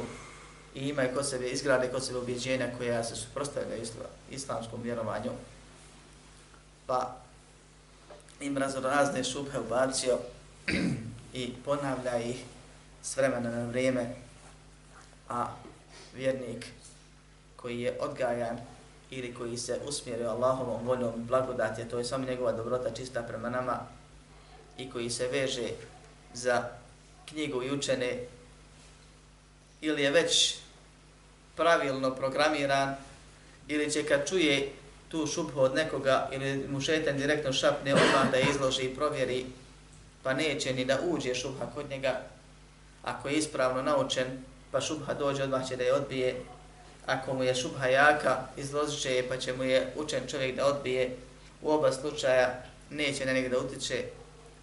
[0.74, 3.76] i imaju kod sebe, izgrade kod sebe objeđenja koja se suprostavlja
[4.31, 5.31] islamskom vjerovanju.
[6.87, 7.16] Pa
[8.40, 10.18] im razne šubhe ubacio
[11.33, 12.44] i ponavlja ih
[13.09, 14.07] s vremena na vrijeme,
[15.29, 15.47] a
[16.14, 16.66] vjernik
[17.57, 18.59] koji je odgajan
[19.11, 23.79] ili koji se usmjerio Allahovom voljom blagodati, to je samo njegova dobrota čista prema nama
[24.79, 25.68] i koji se veže
[26.35, 26.68] za
[27.29, 28.18] knjigu i učene
[29.81, 30.57] ili je već
[31.57, 32.97] pravilno programiran
[33.68, 34.73] ili će kad čuje
[35.09, 39.47] tu šubhu od nekoga ili mu šetan direktno šapne odmah da izloži i provjeri
[40.23, 42.38] pa neće ni da uđe šubha kod njega
[43.02, 44.26] ako je ispravno naučen
[44.70, 46.34] pa šubha dođe odmah će da je odbije
[47.08, 50.66] ako mu je šubha jaka, izložit će je pa će mu je učen čovjek da
[50.66, 51.16] odbije.
[51.62, 54.04] U oba slučaja neće na njega da utiče,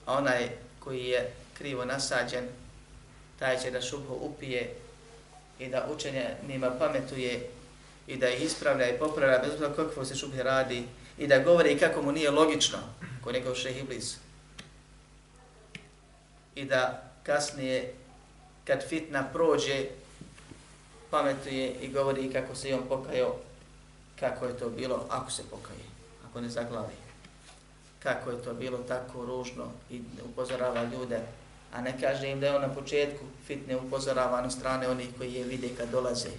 [0.06, 2.46] a onaj koji je krivo nasađen,
[3.40, 4.74] taj će da šubhu upije
[5.60, 7.50] i da učenje nima pametuje
[8.08, 10.84] i da ih ispravlja i popravlja bez obzira kakvo se šubhe radi
[11.18, 12.78] i da govori kako mu nije logično,
[13.24, 14.18] ko nekao šeh iblis.
[16.56, 17.94] I da kasnije,
[18.66, 19.86] kad fitna prođe,
[21.10, 23.36] pametuje i govori kako se on pokajao,
[24.20, 25.86] kako je to bilo ako se pokaje,
[26.30, 26.94] ako ne zaglavi.
[28.04, 31.20] Kako je to bilo tako ružno i upozorava ljude,
[31.74, 35.34] a ne kaže im da je on na početku fitne upozoravan od strane onih koji
[35.34, 36.30] je vide kad dolaze.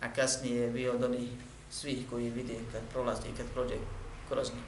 [0.00, 1.28] a kasnije je bio od onih
[1.70, 3.74] svih koji vide kad prolazi i kad prođe
[4.28, 4.64] kroz njih.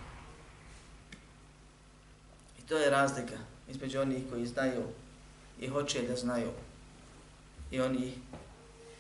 [2.59, 3.37] I to je razlika
[3.69, 4.83] između onih koji znaju
[5.63, 6.51] i hoće da znaju
[7.71, 8.13] i oni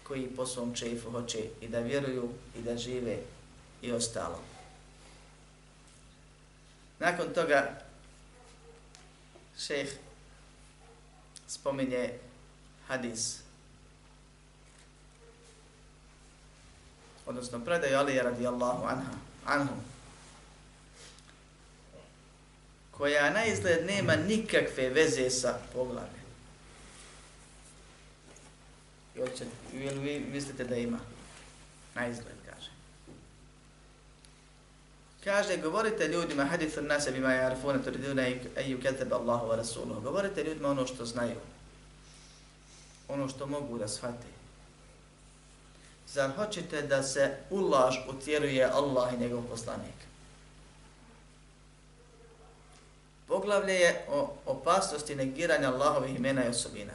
[0.03, 3.18] koji po svom čefu hoće i da vjeruju i da žive
[3.83, 4.40] i ostalo.
[6.98, 7.81] Nakon toga
[9.59, 9.88] šeh
[11.46, 12.12] spominje
[12.88, 13.38] hadis
[17.27, 19.12] odnosno predaju Alija radijallahu anha,
[19.46, 19.75] anhu,
[22.90, 26.21] koja na izgled nema nikakve veze sa poglavljem.
[29.72, 30.98] Ili vi mislite da ima?
[31.94, 32.70] Na izgled, kaže.
[35.24, 40.00] Kaže, govorite ljudima, hadithu nase bima jarifune turiduna eju ketebe Allahu wa Rasuluhu.
[40.00, 41.37] Govorite ljudima ono što znaju.
[43.08, 44.32] Ono što mogu da shvate.
[46.08, 49.94] Zar hoćete da se ulaž utjeruje Allah i njegov poslanik?
[53.28, 56.92] Poglavlje je o opasnosti negiranja Allahovih imena i osobina.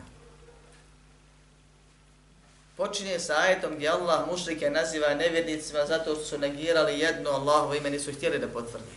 [2.78, 7.90] Počinje sa ajetom gdje Allah mušrike naziva nevjernicima zato što su negirali jedno Allahovo ime
[7.90, 8.96] nisu htjeli da potvrdi.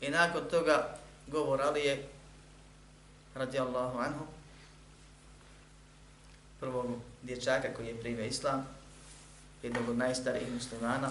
[0.00, 2.08] I nakon toga govor Ali je
[3.34, 4.26] radijallahu anhu
[6.60, 6.86] prvog
[7.22, 8.66] dječaka koji je primio islam,
[9.62, 11.10] jednog od najstarijih muslimana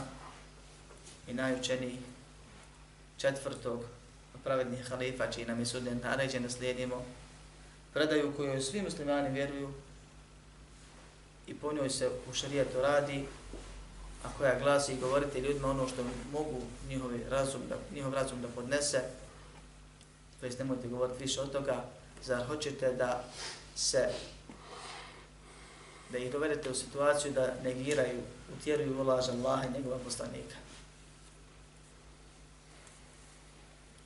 [1.28, 2.00] i najučenijih
[3.18, 3.84] četvrtog
[4.44, 7.06] pravednih halifa, čiji nam je sudjen naređen da slijedimo,
[7.94, 9.74] predaju koju svi muslimani vjeruju
[11.50, 13.26] i po njoj se u šarijetu radi,
[14.24, 18.48] a koja glasi i govorite ljudima ono što mogu njihovi razum da, njihov razum da
[18.48, 19.02] podnese,
[20.40, 21.84] to jest nemojte govoriti više od toga,
[22.24, 23.24] zar hoćete da
[23.76, 24.10] se
[26.12, 28.22] da ih dovedete u situaciju da negiraju,
[28.58, 30.56] utjeruju u laž Allaha i njegova poslanika.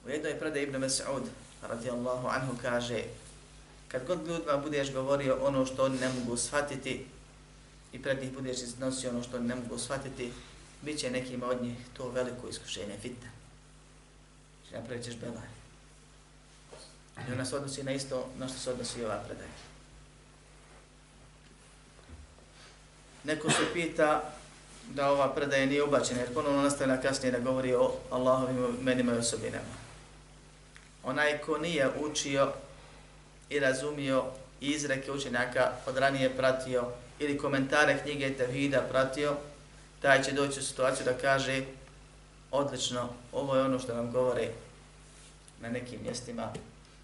[0.05, 1.23] U jednoj predaj Ibn Mas'ud,
[1.61, 3.03] radijallahu anhu, kaže
[3.87, 7.05] kad god ljudima budeš govorio ono što oni ne mogu shvatiti
[7.93, 10.31] i pred njih budeš iznosio ono što ne mogu shvatiti,
[10.81, 13.29] bit će nekima od njih to veliko iskušenje, fitna.
[14.61, 15.47] Znači napravit ćeš belaj.
[17.29, 19.49] I ona se odnosi na isto na što se odnosi ova predaja.
[23.23, 24.33] Neko se pita
[24.89, 29.17] da ova predaja nije ubačena, jer ponovno nastavlja kasnije da govori o Allahovim menima i
[29.17, 29.83] osobinama.
[31.03, 32.53] Onaj ko nije učio
[33.49, 34.25] i razumio
[34.61, 36.87] izreke učenjaka od ranije pratio
[37.23, 39.35] ili komentare knjige Tevhida pratio,
[40.01, 41.65] taj će doći u situaciju da kaže
[42.51, 44.49] odlično, ovo je ono što nam govore
[45.61, 46.53] na nekim mjestima,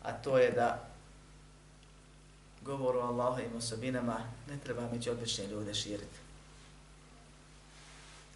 [0.04, 0.90] a to je da
[2.62, 6.20] govor o Allahovim osobinama ne treba među obične ljude širiti.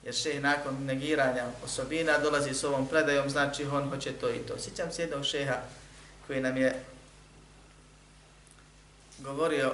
[0.03, 4.59] Jer šeh nakon negiranja osobina dolazi s ovom predajom, znači on hoće to i to.
[4.59, 5.61] Sjećam se jednog šeha
[6.27, 6.83] koji nam je
[9.19, 9.73] govorio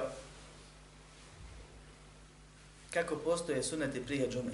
[2.90, 4.52] kako postoje suneti prije džume.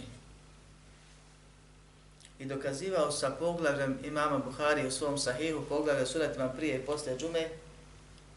[2.38, 7.48] I dokazivao sa poglavljem imama Buhari u svom sahihu poglavlje sunetima prije i poslije džume,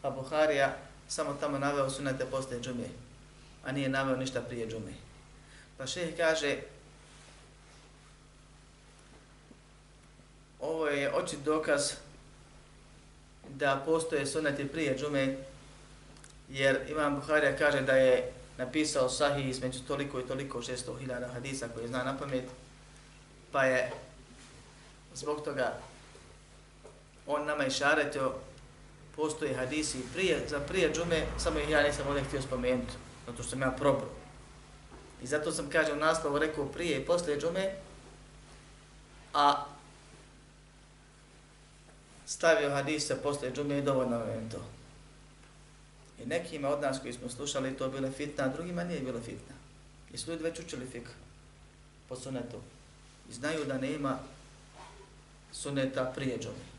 [0.02, 0.76] a Buharija
[1.08, 2.88] samo tamo naveo sunete posle džume,
[3.64, 4.92] a nije naveo ništa prije džume.
[5.76, 6.56] Pa šeheh kaže,
[10.60, 11.92] ovo je očit dokaz
[13.48, 15.36] da postoje suneti prije džume,
[16.48, 21.88] jer Imam Buharija kaže da je napisao sahih između toliko i toliko 600.000 hadisa koje
[21.88, 22.44] zna na pamet,
[23.52, 23.92] pa je
[25.14, 25.78] zbog toga
[27.26, 28.32] on nama išaretio
[29.16, 32.92] postoje hadisi prije, za prije džume, samo ih ja nisam ovdje htio spomenuti,
[33.26, 34.08] zato što sam ja probao.
[35.22, 37.74] I zato sam, kažem, u naslovu rekao prije i poslije džume,
[39.34, 39.64] a
[42.26, 44.69] stavio hadise poslije džume i dovoljno je to.
[46.22, 49.54] I nekima od nas koji smo slušali to bile fitna, a drugima nije bilo fitna.
[50.12, 51.08] I su ljudi već učili fik
[52.08, 52.60] po sunetu.
[53.30, 54.18] I znaju da nema
[55.52, 56.70] suneta prije džume.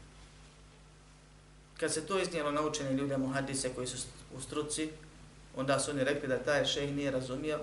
[1.80, 4.89] Kad se to iznijelo naučeni ljudima muhadise koji su u struci,
[5.56, 7.60] onda su oni rekli da taj šejh nije razumio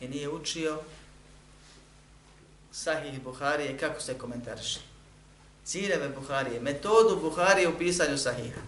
[0.00, 0.80] i nije učio
[2.72, 4.80] sahih Buharije kako se komentariše.
[5.64, 8.60] Ciljeve Buharije, metodu Buharije u pisanju sahiha.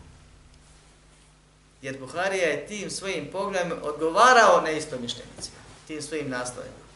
[1.82, 5.56] Jer Buharija je tim svojim poglavima odgovarao na isto mišljenicima,
[5.86, 6.86] tim svojim naslovima.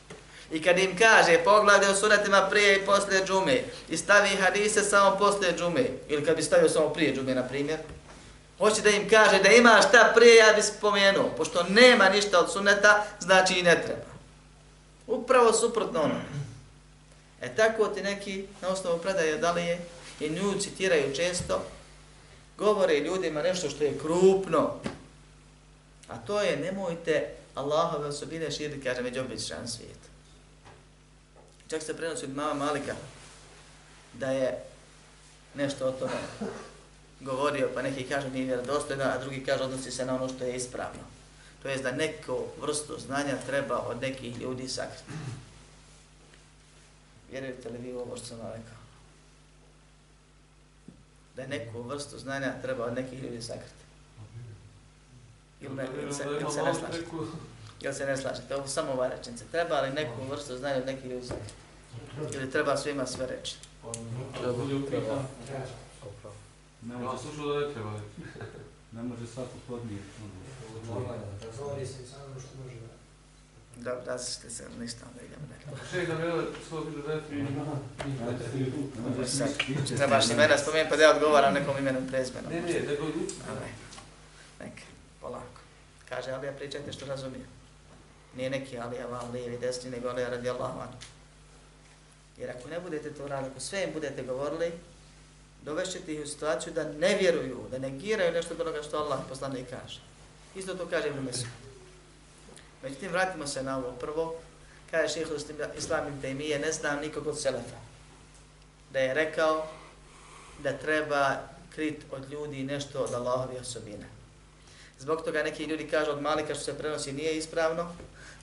[0.52, 5.16] I kad im kaže poglavlje o sunetima prije i poslije džume i stavi hadise samo
[5.18, 7.78] poslije džume, ili kad bi stavio samo prije džume, na primjer,
[8.60, 11.30] hoće da im kaže da ima šta prije, ja bi spomenuo.
[11.36, 14.10] Pošto nema ništa od suneta, znači i ne treba.
[15.06, 16.14] Upravo suprotno ono.
[17.40, 19.80] E tako ti neki na osnovu predaje da je
[20.20, 21.64] i nju citiraju često,
[22.60, 24.74] govore ljudima nešto što je krupno,
[26.08, 29.98] a to je nemojte Allahove osobine širi, kaže, među običan svijet.
[31.70, 32.94] Čak se prenosi od mama Malika
[34.12, 34.64] da je
[35.54, 36.20] nešto o tome
[37.20, 40.56] govorio, pa neki kažu nije vjerodostojno, a drugi kažu odnosi se na ono što je
[40.56, 41.00] ispravno.
[41.62, 45.12] To je da neko vrstu znanja treba od nekih ljudi sakriti.
[47.30, 48.79] Vjerujete li vi ovo što sam vam rekao?
[51.40, 53.84] Da je neku vrstu znanja treba od nekih ljudi sakriti.
[55.60, 57.06] Ili, ne, ili, se, ili se ne slažete?
[57.80, 58.56] Ili se ne slažete?
[58.56, 59.44] Ovo samo ova rečenca.
[59.52, 61.54] Treba li neku vrstu znanja od nekih ljudi sakriti?
[62.36, 63.56] Ili treba svima sve reći?
[64.40, 64.52] Treba.
[64.88, 65.22] Treba.
[66.82, 67.92] Ne može, slušao da ne treba.
[68.92, 70.08] ne može svako podnijeti.
[71.58, 72.59] Govori se samo što
[73.80, 73.94] da.
[73.94, 75.64] Da, da ste se ništa onda idemo dalje.
[76.06, 77.22] Da svog da je
[79.96, 82.52] Trebaš imena spomenuti pa da ja odgovaram nekom imenom prezmenom.
[82.52, 83.04] Ne, ne, nego...
[83.48, 83.66] Ale,
[84.60, 84.82] neka,
[85.20, 85.60] polako.
[86.08, 87.44] Kaže Alija, pričajte što razumije.
[88.36, 90.88] Nije neki Alija vam lijevi desni, nego Alija radi Allah van.
[92.38, 94.72] Jer ako ne budete to radili, ako sve im budete govorili,
[95.62, 99.70] dovešćete ih u situaciju da ne vjeruju, da negiraju nešto od onoga što Allah poslanik
[99.70, 100.00] kaže.
[100.54, 101.69] Isto to kaže Ibn Mesud.
[102.82, 104.34] Međutim, vratimo se na ovo prvo.
[104.90, 105.30] Kaže šehe
[105.78, 107.76] Islam ibn Taymiye, ne znam nikog od Selefa.
[108.92, 109.66] Da je rekao
[110.62, 111.36] da treba
[111.74, 114.06] krit od ljudi nešto od Allahovi osobine.
[114.98, 117.92] Zbog toga neki ljudi kažu od malika što se prenosi nije ispravno,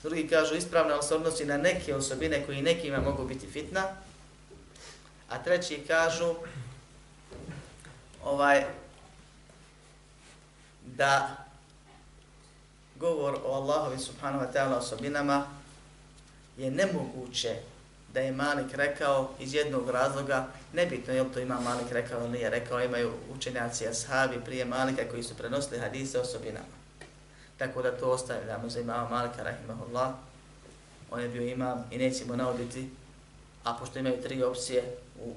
[0.02, 3.82] drugi kažu ispravno, ali se odnosi na neke osobine koji nekima mogu biti fitna,
[5.28, 6.34] a treći kažu
[8.24, 8.64] ovaj
[10.84, 11.36] da
[12.98, 15.46] govor o Allahovi subhanahu wa ta'ala osobinama
[16.56, 17.56] je nemoguće
[18.14, 22.30] da je Malik rekao iz jednog razloga, nebitno je li to ima Malik rekao ili
[22.30, 26.78] nije rekao, imaju učenjaci ashabi prije Malika koji su prenosili hadise osobinama.
[27.56, 30.14] Tako da to ostavljamo za imama Malika, rahimahullah.
[31.10, 32.90] On je bio imam i nećemo navoditi,
[33.64, 35.34] a pošto imaju tri opcije, u,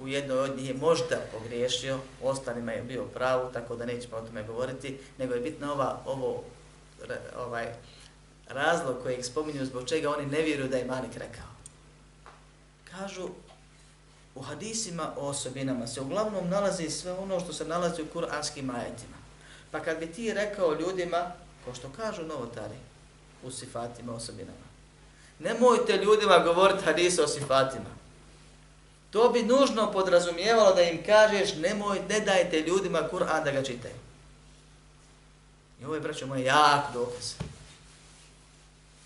[0.00, 4.16] u jednoj od njih je možda pogriješio, u ostalima je bio pravu, tako da nećemo
[4.16, 6.44] o tome govoriti, nego je bitno ova, ovo,
[7.36, 7.66] ovaj,
[8.48, 11.48] razlog koji ih spominju zbog čega oni ne vjeruju da je Malik rekao.
[12.90, 13.28] Kažu,
[14.34, 19.16] u hadisima o osobinama se uglavnom nalazi sve ono što se nalazi u kuranskim ajetima.
[19.70, 21.32] Pa kad bi ti rekao ljudima,
[21.64, 22.76] ko što kažu novotari,
[23.42, 24.68] u sifatima, osobinama,
[25.38, 27.98] nemojte ljudima govoriti hadise o sifatima.
[29.10, 33.94] To bi nužno podrazumijevalo da im kažeš nemoj, ne dajte ljudima Kur'an da ga čitaju.
[35.80, 37.34] I ovo je, braćo moje, jak dokaz.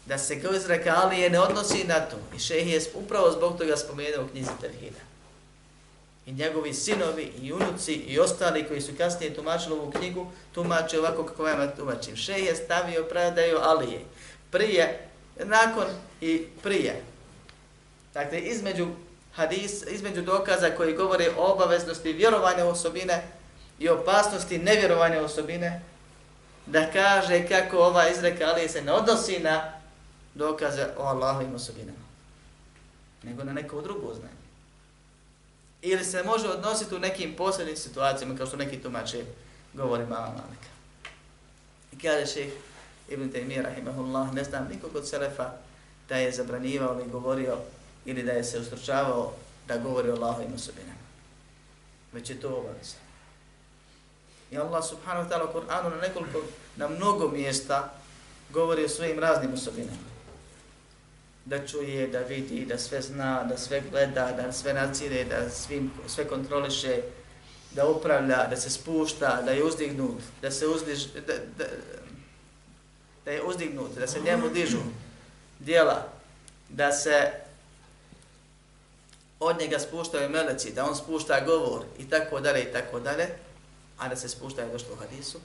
[0.07, 2.17] Da se kao izrekalije ne odnosi na to.
[2.37, 5.01] I šehi je upravo zbog toga spomenuo u knjizi Tevhida.
[6.27, 11.25] I njegovi sinovi i unuci i ostali koji su kasnije tumačili ovu knjigu, tumače ovako
[11.25, 12.17] kako vam tumačim.
[12.17, 14.01] Šehi je stavio predaju Alije.
[14.51, 15.85] Prije, nakon
[16.21, 17.03] i prije.
[18.15, 18.89] Dakle, između
[19.37, 23.23] hadis, između dokaza koji govore o obaveznosti vjerovanja osobine
[23.79, 25.83] i opasnosti nevjerovanja osobine,
[26.67, 29.73] da kaže kako ova izreka ali se ne odnosi na
[30.35, 32.07] dokaze o Allahovim osobinama,
[33.23, 34.43] nego na neko drugo znanje.
[35.83, 39.25] Ili se može odnositi u nekim posljednim situacijama, kao što neki tumače
[39.75, 40.73] govori mama Malika.
[41.93, 42.53] I kaže ših
[43.09, 45.51] Ibn Taymiyyah, rahimahullah, ne znam nikog od Selefa
[46.09, 47.57] da je zabranivao ili govorio
[48.05, 49.33] ili da je se ustručavao
[49.69, 51.03] da govori o Allahovim osobinama.
[52.13, 52.97] Već je to obaveza.
[54.51, 56.43] I Allah subhanahu wa ta'ala u Kur'anu na nekoliko,
[56.77, 57.95] na mnogo mjesta
[58.51, 60.13] govori o svojim raznim osobinama.
[61.45, 65.91] Da čuje, da vidi, da sve zna, da sve gleda, da sve nacire, da svim,
[66.07, 67.03] sve kontroliše,
[67.71, 71.65] da upravlja, da se spušta, da je uzdignut, da se uzdiž, da, da,
[73.25, 74.79] da je uzdignut, da se njemu dižu
[75.59, 76.09] dijela,
[76.69, 77.42] da se
[79.43, 83.29] od njega spuštaju meleci, da on spušta govor i tako dalje i tako dalje,
[83.99, 85.39] a da se spušta je došlo u hadisu.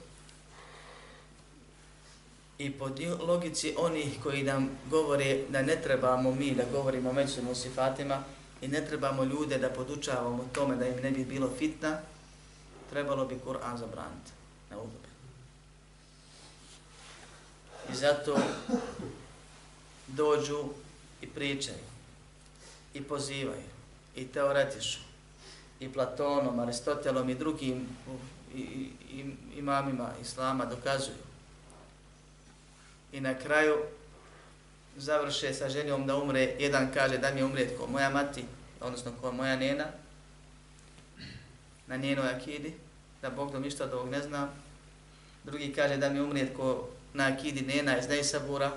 [2.58, 2.90] I po
[3.28, 8.24] logici onih koji nam govore da ne trebamo mi da govorimo među sifatima
[8.62, 12.00] i ne trebamo ljude da podučavamo tome da im ne bi bilo fitna,
[12.90, 14.32] trebalo bi Kur'an zabraniti
[14.70, 15.08] na udobe.
[17.92, 18.38] I zato
[20.08, 20.64] dođu
[21.22, 21.88] i pričaju
[22.94, 23.77] i pozivaju
[24.18, 25.00] i teoretišu
[25.80, 28.14] i Platonom, Aristotelom i drugim uh,
[28.56, 31.18] i, i, i, imamima Islama dokazuju.
[33.12, 33.76] I na kraju
[34.98, 38.46] završe sa željom da umre, jedan kaže da mi umre ko moja mati,
[38.82, 39.86] odnosno ko moja nena,
[41.88, 42.74] na njenoj akidi,
[43.22, 44.50] da Bog do ništa od ovog ne zna.
[45.44, 48.72] Drugi kaže da mi umre ko na akidi nena iz Nejsabura,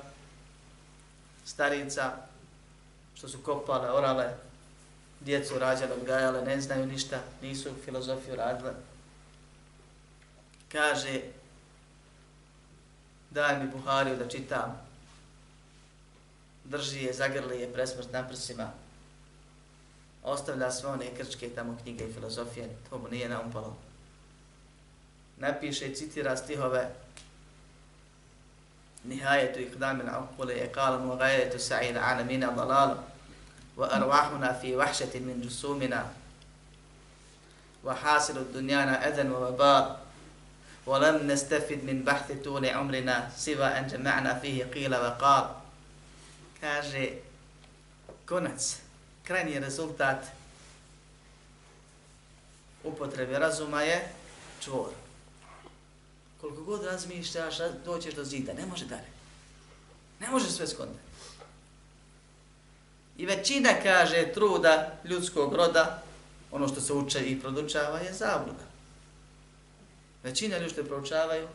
[1.45, 2.13] starica,
[3.15, 4.35] što su kopale, orale,
[5.21, 8.73] djecu rađale, odgajale, ne znaju ništa, nisu filozofiju radile.
[10.73, 11.21] Kaže,
[13.31, 14.81] daj mi Buhariju da čitam,
[16.65, 18.71] drži je, zagrli je presmrt na prsima,
[20.23, 23.77] ostavlja sve one krčke tamo knjige i filozofije, to mu nije naumpalo.
[25.37, 26.91] Napiše i citira stihove
[29.05, 32.97] Nihajetu ihdamina akule je kalan wa gajetu sa'ina ana mina dalalu
[33.80, 36.04] wa arwahuna fi wahšetin min jusumina
[37.84, 39.98] wa hasilu dunjana edan wa vabal
[40.86, 45.46] ولم نستفد من بحث طول عمرنا سوى أن جمعنا فيه قيل وقال
[46.62, 47.10] kaže
[48.26, 48.62] konac,
[49.24, 50.26] krajni rezultat
[52.84, 54.10] upotrebe razuma je
[54.62, 54.90] čvor.
[56.42, 59.10] Koliko god razmišljaš, doćeš do zida, ne može dalje.
[60.20, 61.00] Ne može sve skondati.
[63.21, 66.03] I većina kaže truda ljudskog roda,
[66.51, 68.65] ono što se uče i produčava, je zabluda.
[70.23, 71.49] Većina ljudi što proučavaju,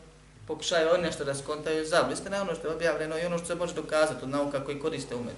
[0.47, 2.13] pokušaju oni nešto da skontaju zabludu.
[2.13, 5.15] Istina ono što je objavljeno i ono što se može dokazati od nauka koji koriste
[5.15, 5.35] umet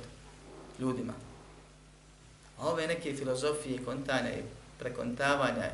[0.80, 1.14] ljudima.
[2.60, 4.44] A ove neke filozofije, kontanja i
[4.80, 5.70] prekontavanja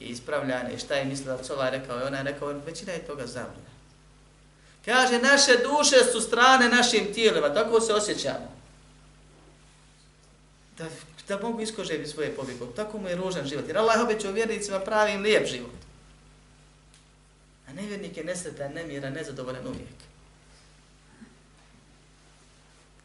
[0.00, 3.06] i ispravljanja i šta je mislila da ovaj rekao i ona je rekao, većina je
[3.06, 3.70] toga zabluda.
[4.84, 8.55] Kaže, naše duše su strane našim tijelima, tako se osjećamo.
[10.78, 10.88] Da,
[11.28, 13.68] da mogu iskoževi svoje pobjegom, tako mu je ružan život.
[13.68, 15.76] Jer Allah obećao vjernicima pravi im lijep život.
[17.68, 19.96] A nevjernik je nesretan, nemiran, nezadovoljan uvijek.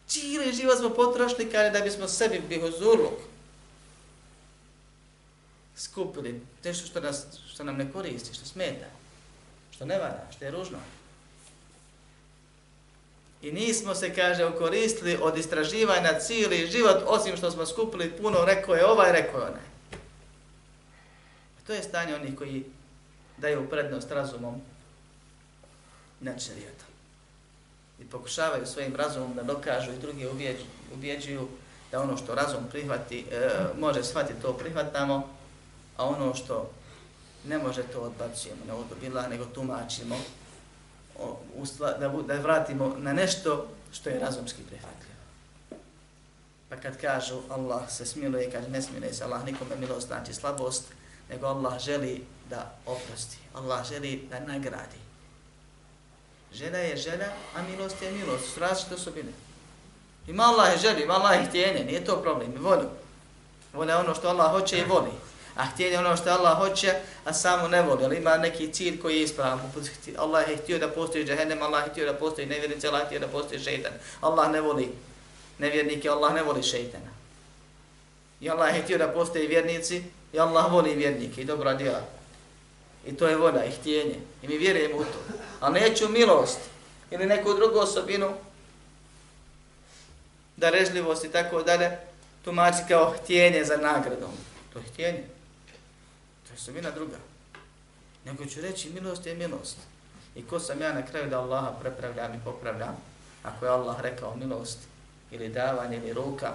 [0.08, 3.20] Čili život smo potrošili kada da bismo sebi bihozurluk
[5.76, 8.86] skupili nešto što, nas, što nam ne koristi, što smeta,
[9.72, 10.78] što ne valja, što je ružno.
[13.42, 18.76] I nismo se, kaže, ukoristili od istraživanja cijeli život, osim što smo skupili puno, rekao
[18.76, 19.62] je ovaj, rekao je onaj.
[21.62, 22.66] E, to je stanje onih koji
[23.38, 24.62] daju prednost razumom
[26.20, 26.88] nad šarijatom.
[28.00, 30.28] I pokušavaju svojim razumom da dokažu i drugi
[30.94, 31.48] ubjeđuju
[31.92, 35.30] da ono što razum prihvati, e, može shvatiti to prihvatamo,
[35.98, 36.72] a ono što
[37.48, 40.18] ne može to odbacujemo, ne odobila, nego tumačimo,
[41.56, 45.12] usla, da, da vratimo na nešto što je razumski prihvatljivo.
[46.70, 50.84] Pa kad kažu Allah se smiluje, kaže ne smiluje se Allah nikome milost znači slabost,
[51.30, 53.38] nego Allah želi da oprosti.
[53.54, 55.02] Allah želi da nagradi.
[56.54, 58.54] Žena je žena, a milost je milost.
[58.54, 59.32] Su različite osobine.
[60.28, 62.54] Ima Allah je želi, ima Allah je htjenje, nije to problem.
[62.56, 62.86] I voli.
[63.74, 65.12] Voli ono što Allah hoće i voli.
[65.56, 66.94] A htjeli ono što Allah hoće,
[67.26, 68.06] a samo ne voli.
[68.06, 69.60] Ali ima neki cilj koji je ispravan.
[70.18, 73.20] Allah je htio da postoji džahennem, Allah je htio da postoji nevjernice, Allah je htio
[73.20, 73.92] da postoji šeitan.
[74.22, 74.92] Allah ne voli
[75.58, 77.12] nevjernike, Allah ne voli šeitana.
[78.42, 82.02] I Allah je htio da postoji vjernici, i Allah voli vjernike i dobra djela.
[83.08, 84.16] I to je volja i htjenje.
[84.44, 85.34] I mi vjerujemo u to.
[85.60, 86.60] A neću milost
[87.12, 88.34] ili neku drugu osobinu
[90.58, 91.98] da režljivost i tako dalje
[92.44, 94.32] tumači kao htjenje za nagradom.
[94.74, 95.24] To je htjenje.
[96.62, 97.18] Osobina druga.
[98.26, 99.78] Nego ću reći milost je milost.
[100.36, 102.98] I ko sam ja na kraju da Allaha prepravljam i popravljam?
[103.44, 104.80] Ako je Allah rekao milost
[105.32, 106.54] ili davanje ili ruka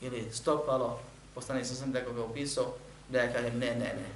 [0.00, 1.00] ili stopalo,
[1.34, 2.74] postane sam sam da ga upisao,
[3.08, 4.08] da ja kažem ne, ne, ne.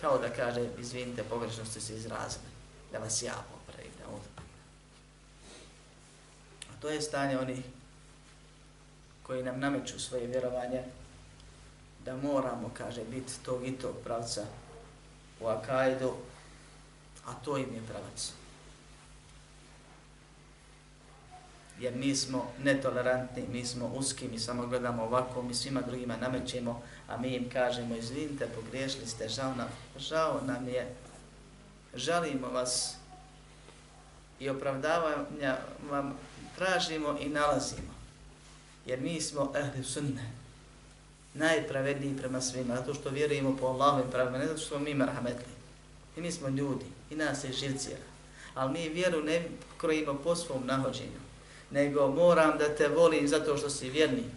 [0.00, 2.44] Kao da kaže, izvinite, pogrešno ste se izrazili,
[2.92, 4.30] da vas ja popravim, da ovdje.
[6.70, 7.64] A to je stanje onih
[9.22, 10.82] koji nam nameću svoje vjerovanje,
[12.04, 14.44] da moramo, kaže, biti tog i tog pravca
[15.40, 16.12] u Akajdu,
[17.26, 18.32] a to im je pravac.
[21.82, 26.82] jer mi smo netolerantni, mi smo uski, mi samo gledamo ovako, mi svima drugima namećemo,
[27.08, 30.94] a mi im kažemo, izvinite, pogriješili ste, žao nam, žao nam je,
[31.94, 32.94] žalimo vas
[34.40, 35.56] i opravdavanja
[35.90, 36.14] vam
[36.56, 37.92] tražimo i nalazimo.
[38.86, 40.30] Jer mi smo ehli sunne,
[41.34, 45.52] najpravedniji prema svima, zato što vjerujemo po Allahovim pravima, ne zato što smo mi marhametli.
[46.16, 47.96] I mi smo ljudi, i nas je živcija.
[48.54, 49.42] Ali mi vjeru ne
[49.78, 51.22] krojimo po svom nahođenju
[51.72, 54.32] nego moram da te volim zato što si vjernik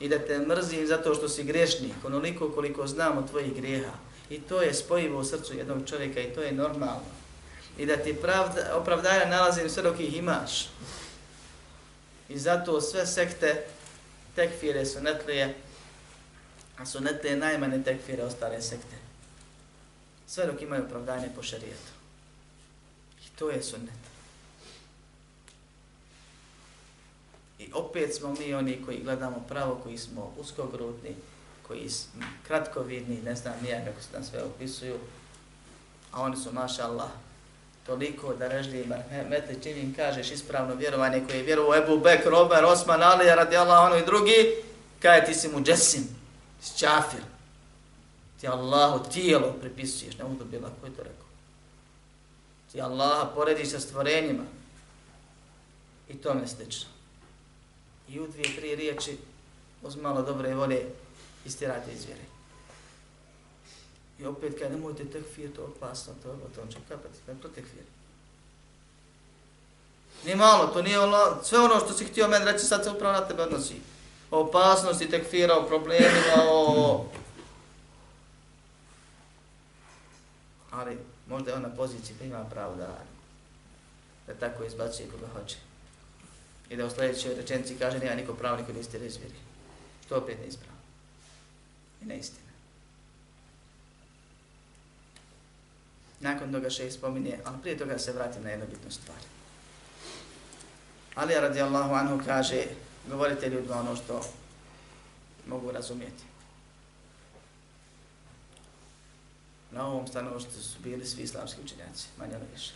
[0.00, 3.92] i da te mrzim zato što si grešnik, onoliko koliko znam o tvojih grijeha.
[4.30, 7.10] I to je spojivo u srcu jednog čovjeka i to je normalno.
[7.78, 10.68] I da ti pravda, opravdanja nalazim sve dok ih imaš.
[12.28, 13.64] I zato sve sekte
[14.36, 15.54] tekfire su netlije,
[16.80, 18.96] a sunete netlije tekfire ostale sekte.
[20.26, 21.92] Sve dok imaju opravdanje po šarijetu.
[23.26, 24.00] I to je sunnet.
[27.58, 31.14] I opet smo mi oni koji gledamo pravo, koji smo uskogrudni,
[31.68, 34.98] koji smo kratkovidni, ne znam nija kako se nam sve opisuju,
[36.12, 37.10] a oni su, maša Allah,
[37.86, 38.84] toliko da reždi
[39.30, 43.56] metli čim im kažeš ispravno vjerovanje koje je vjerovao Ebu Bekr, Omer, Osman, Ali, radi
[43.56, 44.54] Allah, ono i drugi,
[45.00, 46.19] kaj ti si mu džesim,
[46.62, 47.20] Šćafir.
[48.40, 51.26] Ti Allahu tijelo pripisuješ, ne udo bila, koji to rekao?
[52.72, 54.44] Ti Allaha porediš sa stvorenjima.
[56.08, 56.88] I to me slično.
[58.08, 59.18] I u dvije, tri riječi,
[59.82, 60.86] uz malo dobre volje,
[61.44, 62.22] istirate iz vjere.
[64.18, 67.34] I opet kaj nemojte tekfir, to je opasno, to je to će ono, kapati, ne
[67.42, 67.82] to tekfir.
[70.24, 73.12] Ni malo, to nije ono, sve ono što si htio meni reći, sad se upravo
[73.12, 73.74] na tebe odnosi.
[74.30, 77.06] O opasnosti tekfira, o problemima, o...
[80.70, 83.10] Ali možda je on na poziciji da ima pravo da radi.
[84.26, 85.56] Da tako izbacuje koga hoće.
[86.70, 89.34] I da u sljedećoj rečenci kaže, nema niko pravo, niko niste razvjeri.
[90.08, 90.76] To opet ne ispravo.
[92.02, 92.50] I ne istina.
[96.20, 99.18] Nakon toga še spominje, ali prije toga se vratim na jednu bitnu stvar.
[101.14, 102.64] Ali radijallahu anhu kaže,
[103.10, 104.20] govorite ljudima ono što
[105.46, 106.24] mogu razumijeti.
[109.70, 112.72] Na ovom stanovištu su bili svi islamski učenjaci, manje ili više.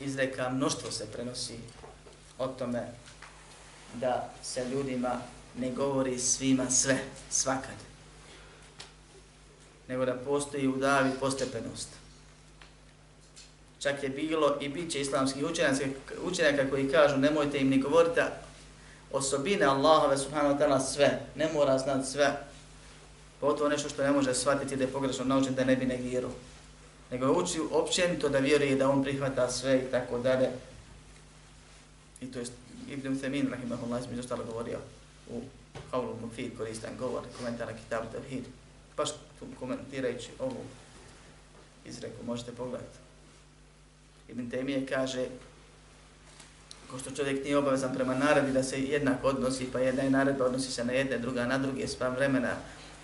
[0.00, 1.58] Izreka mnoštvo se prenosi
[2.38, 2.86] o tome
[3.94, 5.20] da se ljudima
[5.58, 6.98] ne govori svima sve,
[7.30, 7.74] svakad.
[9.88, 11.88] Nego da postoji u davi postepenost
[13.78, 15.44] čak je bilo i bit će islamskih
[16.22, 18.20] učenjaka koji kažu nemojte im ni govoriti
[19.12, 22.36] osobine Allahove subhanahu wa ta'ala sve, ne mora znati sve,
[23.40, 26.30] pogotovo nešto što ne može shvatiti da je pogrešno naučen da ne bi negirao.
[27.10, 30.48] Nego uči općenito da vjeruje da on prihvata sve i tako dalje.
[32.20, 32.44] I to je
[32.88, 34.78] Ibn Uthamin, rahimahullah, između ostalo govorio
[35.30, 35.42] u
[35.90, 38.44] Havlu Mufid, koristan govor, komentara Kitab Tavhid.
[38.96, 39.08] Baš
[39.58, 40.64] komentirajući ovu
[41.84, 42.98] izreku, možete pogledati.
[44.28, 45.26] Ibn Temije kaže,
[46.90, 50.44] ko što čovjek nije obavezan prema naredbi da se jednak odnosi, pa jedna je naredba
[50.44, 52.52] odnosi se na jedne, druga na druge, spram vremena,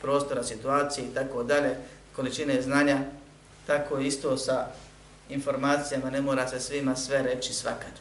[0.02, 1.76] prostora, situacije i tako dalje,
[2.16, 2.98] količine znanja,
[3.66, 4.66] tako isto sa
[5.28, 7.92] informacijama ne mora se svima sve reći svakad.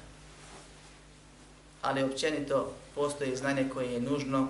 [1.81, 4.47] Ali općenito postoji znanje koje je nužno,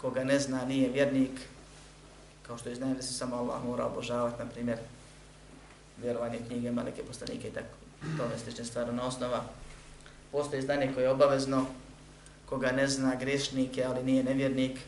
[0.00, 1.40] koga ne zna nije vjernik,
[2.46, 4.78] kao što je znanje da se samo Allah mora obožavati, na primjer,
[6.02, 7.76] vjerovanje knjige, malike poslanike i tako.
[8.16, 9.44] To je slične stvari na osnova.
[10.32, 11.66] Postoji znanje koje je obavezno,
[12.46, 14.78] koga ne zna grešnik ali nije nevjernik.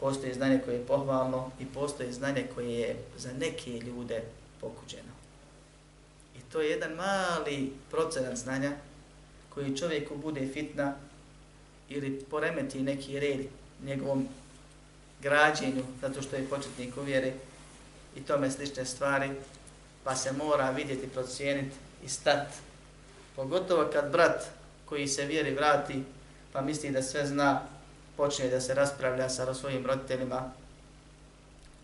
[0.00, 4.22] Postoji znanje koje je pohvalno i postoji znanje koje je za neke ljude
[4.60, 5.12] pokuđeno.
[6.36, 8.72] I to je jedan mali procenat znanja
[9.48, 10.94] koji čovjeku bude fitna
[11.88, 13.40] ili poremeti neki red
[13.82, 14.28] njegovom
[15.22, 17.32] građenju zato što je početnik u vjeri
[18.16, 19.30] i tome slične stvari
[20.04, 22.46] pa se mora vidjeti, procijeniti i stat.
[23.36, 24.44] Pogotovo kad brat
[24.84, 26.02] koji se vjeri vrati,
[26.52, 27.62] pa misli da sve zna,
[28.16, 30.52] počne da se raspravlja sa svojim roditeljima,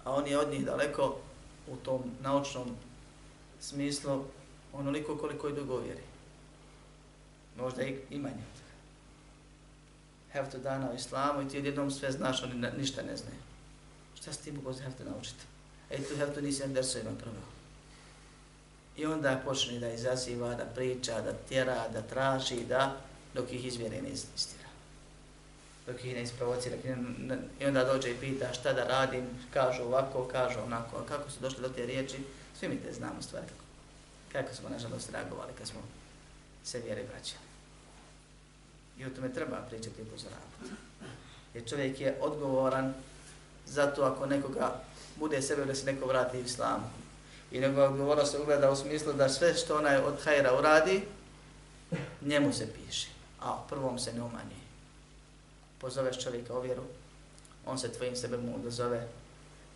[0.05, 1.17] a on je od njih daleko
[1.69, 2.77] u tom naučnom
[3.61, 4.25] smislu,
[4.73, 6.03] onoliko koliko je dugo vjeri.
[7.57, 8.45] Možda i, i manje.
[10.33, 13.39] Hefte dana u islamu i ti jednom sve znaš, oni ništa ne znaju.
[14.15, 15.45] Šta si ti mogu za hefte naučiti?
[15.91, 17.60] Ej, tu hefte nisi jedan derso prvo.
[18.97, 22.97] I onda počne da izaziva, da priča, da tjera, da traži, da,
[23.34, 24.68] dok ih izvjere ne istira.
[25.86, 26.76] Dok ih ne isprovocira.
[27.61, 30.97] I onda dođe i pita šta da radim, kažu ovako, kažu onako.
[30.97, 32.18] A kako su došli do te riječi?
[32.59, 33.47] Svi mi te znamo stvari.
[34.32, 35.80] Kako smo, nažalost, reagovali kad smo
[36.64, 37.45] se vjere vraćali.
[38.99, 40.47] I o tome treba pričati i upozoravati.
[41.55, 42.95] Jer čovjek je odgovoran
[43.66, 44.82] zato ako nekoga
[45.16, 47.00] bude sebe da se neko vrati islamu
[47.51, 51.03] i njegova odgovornost se ugleda u smislu da sve što onaj od hajra uradi,
[52.21, 53.09] njemu se piše,
[53.41, 54.61] a prvom se ne umanji.
[55.81, 56.83] Pozoveš čovjeka u vjeru,
[57.67, 59.09] on se tvojim sebem odazove,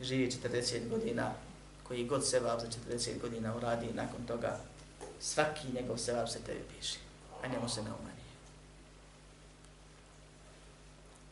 [0.01, 1.33] živi 40 godina,
[1.83, 2.67] koji god sevab za
[2.97, 4.59] 40 godina uradi nakon toga
[5.21, 6.99] svaki njegov sevab se tebi piše,
[7.43, 8.25] a njemu se ne umanji.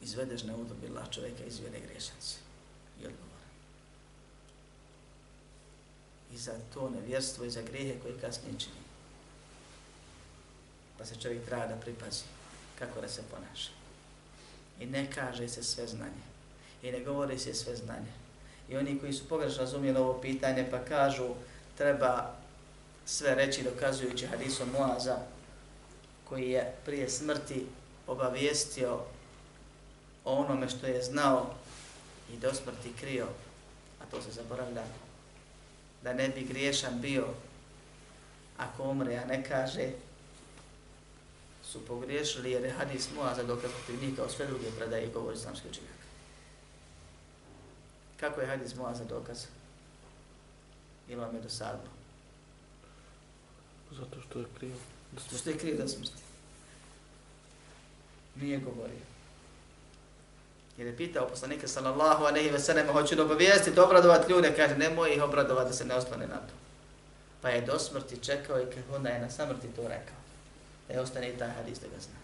[0.03, 2.42] Izvedeš na udobila čovjeka iz vjere grešnice
[6.35, 8.83] i za to nevjerstvo i za grehe koje kasnije čini.
[10.99, 12.23] Pa se čovjek treba da pripazi
[12.79, 13.71] kako da se ponaša.
[14.81, 16.23] I ne kaže se sve znanje.
[16.83, 18.13] I ne govori se sve znanje.
[18.69, 21.29] I oni koji su pogrešno razumijeli ovo pitanje pa kažu
[21.77, 22.35] treba
[23.07, 25.17] sve reći dokazujući hadisom Muaza
[26.29, 27.67] koji je prije smrti
[28.07, 29.01] obavijestio
[30.25, 31.55] o onome što je znao
[32.33, 33.27] i do smrti krio,
[34.01, 34.83] a to se zaboravlja,
[36.03, 37.27] da ne bi griješan bio
[38.59, 39.91] ako umre, a ne kaže,
[41.65, 45.37] su pogriješili jer je hadis Muaza dokaz protiv njih kao sve druge predaje i govori
[45.37, 45.93] islamski učinjak.
[48.21, 49.45] Kako je hadis Muaza dokaz?
[51.09, 51.91] Ili vam je dosadno?
[53.91, 54.47] Zato što je.
[55.17, 56.23] Zato što je krivo da smrti.
[58.37, 59.12] Nije govorio.
[60.79, 65.15] Jer je pitao poslanike sallallahu alaihi ve sellem, hoću da obavijestiti, obradovati ljude, kaže, nemoj
[65.15, 66.55] ih obradovati da se ne ostane na to.
[67.41, 70.17] Pa je do smrti čekao i kada onda je na samrti to rekao.
[70.89, 72.23] Da je ostane i taj hadis da ga zna.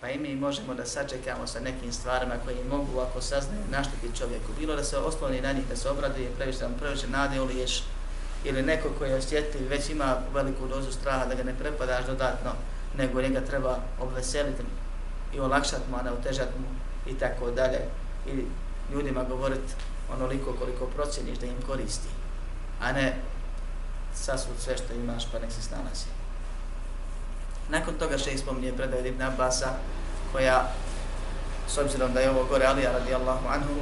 [0.00, 4.52] Pa i mi možemo da sačekamo sa nekim stvarima koje mogu, ako saznaju, naštiti čovjeku.
[4.58, 7.82] Bilo da se osloni na njih, da se obraduje, previše, da previše nade uliješ,
[8.44, 12.52] ili neko koji je osjetljiv, već ima veliku dozu straha da ga ne prepadaš dodatno,
[12.98, 14.62] nego njega treba obveseliti
[15.32, 16.66] i olakšati mu, a ne otežati mu
[17.10, 17.80] i tako dalje.
[18.26, 18.46] Ili
[18.92, 19.74] ljudima govoriti
[20.12, 22.08] onoliko koliko procjeniš da im koristi,
[22.80, 23.16] a ne
[24.14, 26.06] sasvud sve što imaš pa nek se snalazi.
[27.68, 29.72] Nakon toga še ispominje predaj Ibn Abbasa,
[30.32, 30.72] koja,
[31.68, 33.74] s obzirom da je ovo gore Alija radijallahu anhu,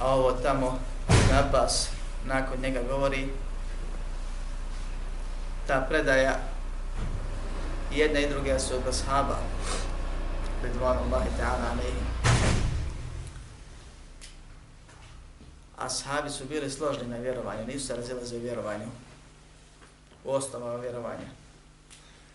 [0.00, 0.78] a ovo tamo
[1.08, 1.88] Ibn Abbas
[2.26, 3.28] nakon njega govori,
[5.66, 6.38] ta predaja
[7.94, 9.38] I jedna i druga su od ashaba,
[10.62, 12.02] Ridvanu Allahi ta'ala alaihi.
[15.76, 18.86] Ashabi su bili složni na vjerovanju, nisu se razilaze u vjerovanju,
[20.24, 21.28] u osnovama vjerovanja.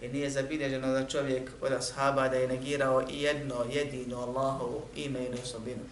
[0.01, 5.34] I nije zabilježeno da čovjek od ashaba da je negirao jedno, jedino Allahovu ime i
[5.43, 5.84] osobinu.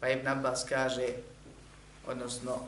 [0.00, 1.06] Pa Ibn Abbas kaže,
[2.06, 2.58] odnosno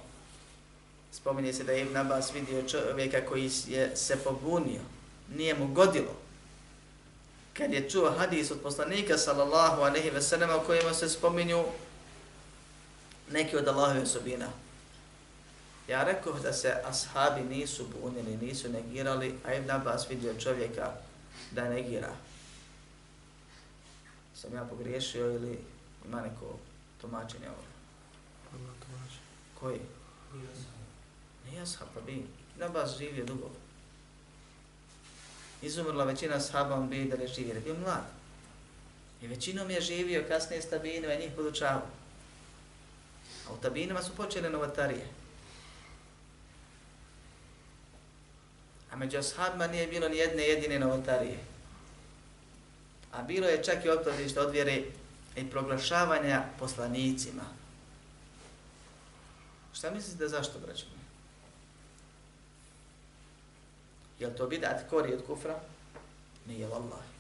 [1.13, 4.81] spominje se da je Ibn Abbas vidio čovjeka koji je se pobunio,
[5.29, 6.17] nije mu godilo.
[7.53, 11.65] Kad je čuo hadis od poslanika sallallahu aleyhi ve sellem u kojima se spominju
[13.31, 14.49] neki od Allahove osobina.
[15.89, 20.93] Ja rekao da se ashabi nisu bunili, nisu negirali, a Ibn Abbas vidio čovjeka
[21.51, 22.13] da negira.
[24.35, 25.59] Sam ja pogriješio ili
[26.07, 26.59] ima neko
[27.01, 27.73] tumačenje ovdje?
[29.61, 29.81] Koji?
[31.47, 32.27] Nije ashab, pa bi.
[32.55, 33.51] Ibn Abbas živio dugo.
[35.63, 38.05] Izumrla većina sahaba, on bi da je živio, jer je bio mlad.
[39.23, 41.87] I većinom je živio, kasnije s tabinima i njih podučavao.
[43.49, 45.07] A u tabinima su počele novatarije.
[48.93, 51.39] A među ashabima nije bilo ni jedne jedine novotarije.
[53.13, 54.83] A bilo je čak i otpadište od vjere
[55.37, 57.43] i proglašavanja poslanicima.
[59.73, 60.85] Šta mislite da zašto, braćo?
[64.23, 65.55] Je to bidat kori od kufra?
[66.47, 67.11] Nije, vallahi.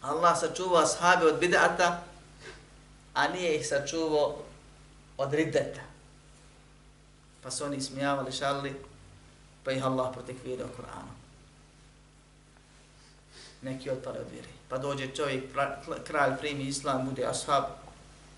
[0.00, 2.02] Allah sačuvao ashabi od bidata,
[3.14, 4.36] a nije ih sačuvao
[5.18, 5.80] od rideta.
[7.42, 8.74] Pa su oni smijavali, šalili,
[9.64, 11.16] pa ih Allah protekvirao Kur'anom.
[13.62, 14.48] Neki otpale od vjeri.
[14.68, 15.44] Pa dođe čovjek,
[16.06, 17.64] kralj primi islam, bude ashab,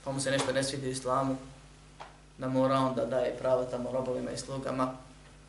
[0.05, 1.36] pa mu se nešto ne svidi islamu,
[2.38, 4.94] da mora onda daje pravo tamo robovima i slugama,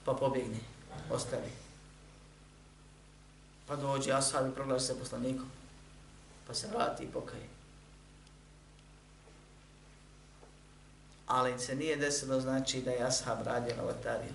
[0.05, 0.57] pa pobjegne,
[1.11, 1.51] ostavi.
[3.67, 5.51] Pa dođe ashab i proglaši se poslanikom,
[6.47, 7.47] pa se vrati i pokaje.
[11.27, 14.33] Ali se nije desilo znači da je ashab radio novotariju.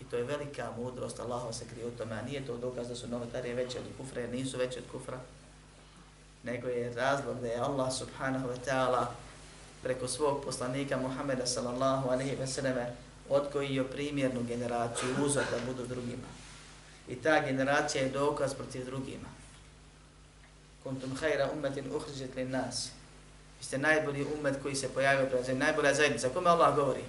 [0.00, 2.94] I to je velika mudrost, Allah se krije u tome, a nije to dokaz da
[2.94, 5.20] su novotarije veće od kufra, jer nisu veće od kufra.
[6.42, 9.06] Nego je razlog da je Allah subhanahu wa ta'ala
[9.82, 16.28] preko svog poslanika Muhameda sallallahu alaihi wa sallam odgojio primjernu generaciju uzor da budu drugima.
[17.08, 19.28] I ta generacija je dokaz protiv drugima.
[20.82, 22.90] Kuntum hajra umetin uhriđet li nas.
[23.58, 26.28] Vi ste najbolji ummet koji se pojavio prema zemlji, najbolja zajednica.
[26.28, 27.04] Kome Allah govori?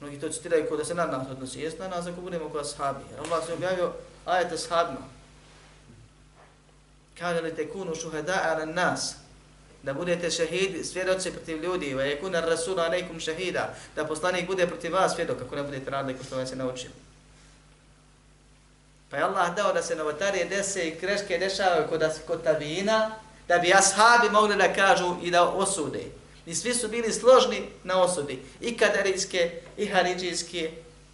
[0.00, 1.60] Mnogi to citiraju kod da se na nas odnosi.
[1.60, 3.04] Jes na nas ako budemo kod ashabi.
[3.10, 3.92] Jer Allah se objavio
[4.24, 5.06] ajet ashabima.
[7.18, 9.14] Kaže li te kunu šuhada ala nas.
[9.84, 11.94] Da budete šehidi, svjedoci protiv ljudi.
[11.94, 13.74] Va yakuna ar-rasulu alaikum šehida.
[13.96, 16.90] Da poslanik bude protiv vas svjedok kako ne budete radili kako što vam se naučio.
[19.10, 23.10] Pa je Allah dao da se novotarije dese i kreške dešavaju kod, kod tabina,
[23.48, 26.04] da bi ashabi mogli da kažu i da osude.
[26.46, 28.42] I svi su bili složni na osudi.
[28.60, 30.70] I kaderijske, i haridžijske,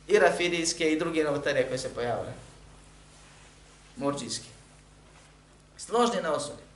[0.08, 2.32] i rafidijske i druge novotarije koje se pojavile.
[3.96, 4.48] Morđijske.
[5.78, 6.69] Složni na osudi.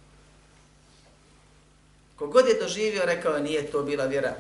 [2.24, 4.34] Kogod je doživio, rekao je, nije to bila vjera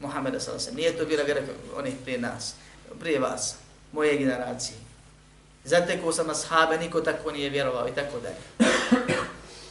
[0.00, 0.74] Muhammeda s.a.v.
[0.74, 1.40] Nije to bila vjera
[1.76, 2.54] onih prije nas,
[3.00, 3.54] prije vas,
[3.92, 4.78] moje generacije.
[5.64, 8.70] Zatekao sam ashabe, niko tako nije vjerovao i tako dalje.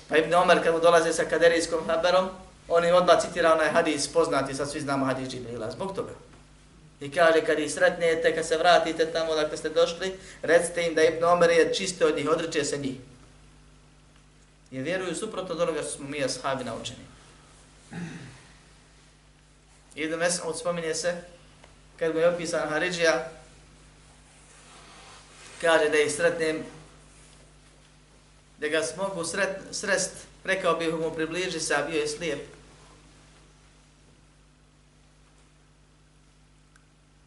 [0.09, 2.29] Pa Ibn Omer kad mu dolaze sa kaderijskom haberom,
[2.67, 6.11] on im odmah citira onaj hadis poznati, sad svi znamo hadis Džibrila, zbog toga.
[6.99, 11.03] I kaže, kad ih sretnete, kad se vratite tamo dakle ste došli, recite im da
[11.03, 12.95] Ibn Omer je čisto od njih, odreće se njih.
[14.71, 17.14] Jer vjeruju suprotno od onoga što smo mi ashabi naučeni.
[19.95, 21.21] Ibn Mes'ud spominje se,
[21.99, 23.31] kad mu je opisan Haridžija,
[25.61, 26.63] kaže da ih sretnem,
[28.59, 30.11] da ga mogu sret, srest,
[30.43, 32.47] rekao bih mu približi se, a bio je slijep.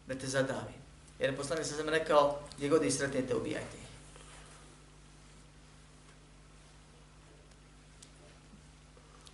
[0.07, 0.73] Da te zadavi.
[1.19, 3.89] Jer poslanik sam rekao, gdje god ih sretnete, ubijajte ih.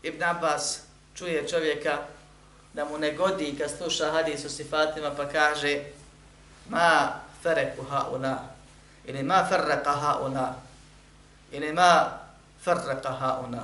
[0.03, 0.81] Ibn Abbas
[1.15, 1.97] čuje čovjeka
[2.73, 5.83] da mu ne godi kad sluša hadis o sifatima pa kaže
[6.69, 8.39] ma fereku hauna
[9.05, 10.55] ili ma ferreka hauna
[11.51, 12.19] ili ma
[12.63, 13.63] ferreka hauna.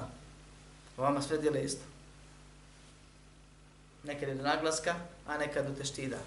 [0.98, 1.82] Vama sve dijeli isto.
[4.04, 4.96] Nekad je do naglaska,
[5.28, 6.18] a nekad do teštida.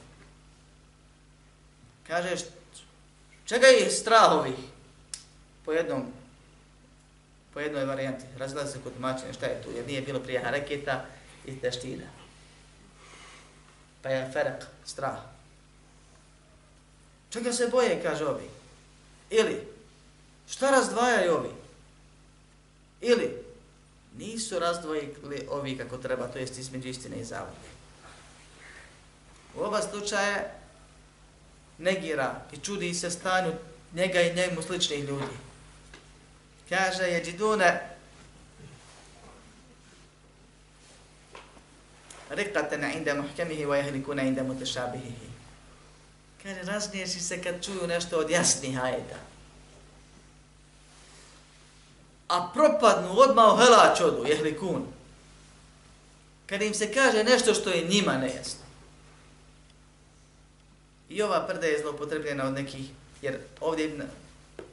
[2.07, 2.41] Kažeš,
[3.45, 4.59] čega je strah ovih?
[5.64, 6.12] Po jednom
[7.55, 8.24] po jednoj varijanti.
[8.38, 11.05] Razgleda se kod mačine šta je tu, jer nije bilo prije hareketa
[11.46, 12.07] i teština.
[14.02, 15.18] pa je ferak, strah.
[17.30, 18.48] Čega se boje, kaže ovi?
[19.30, 19.68] Ili,
[20.48, 21.50] šta razdvajaju ovi?
[23.00, 23.44] Ili,
[24.16, 27.68] nisu razdvojili ovi kako treba, to jest između istine i zavode.
[29.57, 30.50] U oba slučaje
[31.78, 33.52] negira i čudi se stanju
[33.94, 35.36] njega i njemu sličnih ljudi.
[36.69, 37.95] Kaže, je džidune,
[42.31, 45.29] rikatena inda muhkemihi wa jahlikuna inda mutešabihihi.
[46.43, 49.17] Kaže, razniješi se kad čuju nešto od jasnih ajeta.
[52.29, 54.87] A propadnu odmah u helač odu, jehlikun.
[56.47, 58.65] Kad im se kaže nešto što je njima nejasno.
[61.09, 62.91] I ova prda je zloupotrebljena od nekih,
[63.23, 64.03] jer ovdje Ibn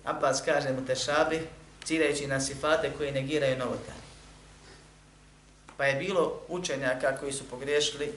[0.04, 1.42] Abbas kaže mu tešabih,
[1.86, 4.02] cirajući na sifate koji negiraju novotari
[5.82, 8.14] pa je bilo učenjaka koji su pogriješili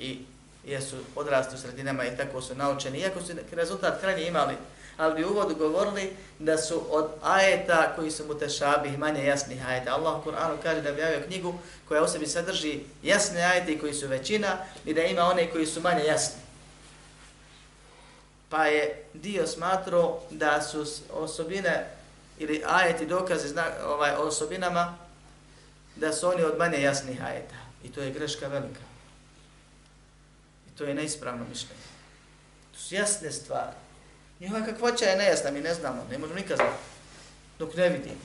[0.00, 0.18] i
[0.64, 4.54] jesu odrasti u sredinama i tako su naučeni, iako su rezultat krajnje imali,
[4.96, 9.94] ali bi u uvodu govorili da su od ajeta koji su mutešabi manje jasnih ajeta.
[9.94, 11.54] Allah u Kur'anu kaže da objavio knjigu
[11.88, 15.80] koja u sebi sadrži jasne ajete koji su većina i da ima one koji su
[15.80, 16.40] manje jasni.
[18.48, 21.86] Pa je dio smatro da su osobine
[22.38, 23.54] ili ajeti dokaze
[23.84, 24.96] ovaj, osobinama
[25.96, 27.54] da su oni od manje jasnih ajeta.
[27.84, 28.80] I to je greška velika.
[30.68, 31.82] I to je neispravno mišljenje.
[32.72, 33.76] To su jasne stvari.
[34.40, 36.82] Njihova kakvoća je nejasna, mi ne znamo, ne možemo nikad znati.
[37.58, 38.20] Dok ne vidimo.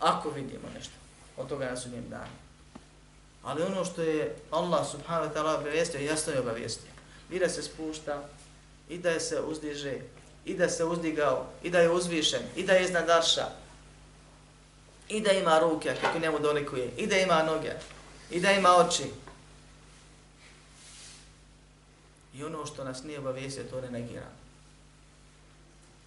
[0.00, 0.94] Ako vidimo nešto,
[1.36, 2.40] od toga nas u njem dani.
[3.42, 6.90] Ali ono što je Allah subhanahu wa ta'ala obavijestio, jasno je obavijestio.
[7.30, 8.22] I da se spušta,
[8.88, 9.98] i da je se uzdiže,
[10.44, 13.46] i da se uzdigao, i da je uzvišen, i da je iznad arša,
[15.08, 17.72] i da ima ruke kako njemu dolikuje, i da ima noge,
[18.30, 19.04] i da ima oči.
[22.34, 24.26] I ono što nas nije obavijestio, to ne negira.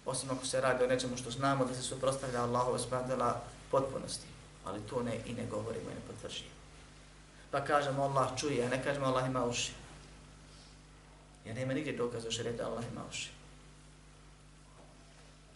[0.06, 4.26] Osim ako se radi o nečemu što znamo da se suprostavlja Allahove spadala potpunosti.
[4.64, 6.54] Ali to ne i ne govorimo i ne potvrđujemo.
[7.50, 9.72] Pa kažemo Allah čuje, a ne kažemo Allah ima uši.
[11.44, 13.30] Jer nema nigdje dokaza u Allah ima uši.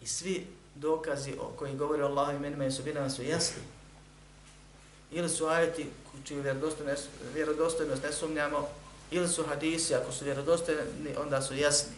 [0.01, 3.61] I svi dokazi o koji govori Allah imenima i subinama su jasni.
[5.11, 5.85] Ili su ajeti
[6.23, 6.43] čiju
[7.33, 8.67] vjerodostojnost ne sumnjamo,
[9.11, 10.81] ili su hadisi, ako su vjerodostojni,
[11.21, 11.95] onda su jasni.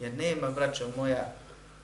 [0.00, 1.32] Jer nema, braćo moja,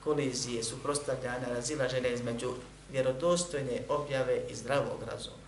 [0.03, 2.53] kolizije, suprostavljanja, razilaženja između
[2.91, 5.41] vjerodostojne objave i zdravog razuma.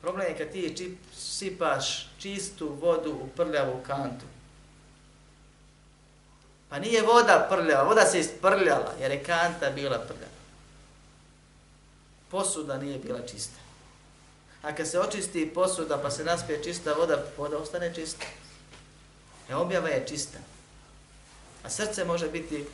[0.00, 4.24] Problem je kad ti sipaš čistu vodu u prljavu kantu,
[6.72, 10.32] Pa nije voda prljava, voda se isprljala jer je kanta bila prljava.
[12.30, 13.60] Posuda nije bila čista.
[14.62, 18.26] A kad se očisti posuda pa se naspije čista voda, voda ostane čista.
[19.50, 20.38] E objava je čista.
[21.62, 22.66] A srce može biti